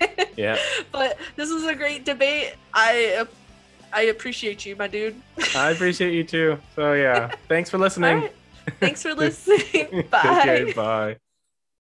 [0.36, 0.58] Yeah,
[0.90, 2.54] but this was a great debate.
[2.72, 3.24] I
[3.92, 5.20] I appreciate you, my dude.
[5.54, 6.58] I appreciate you too.
[6.74, 8.22] So yeah, thanks for listening.
[8.22, 8.32] Right.
[8.80, 10.08] Thanks for listening.
[10.10, 10.40] Bye.
[10.40, 11.16] okay, bye.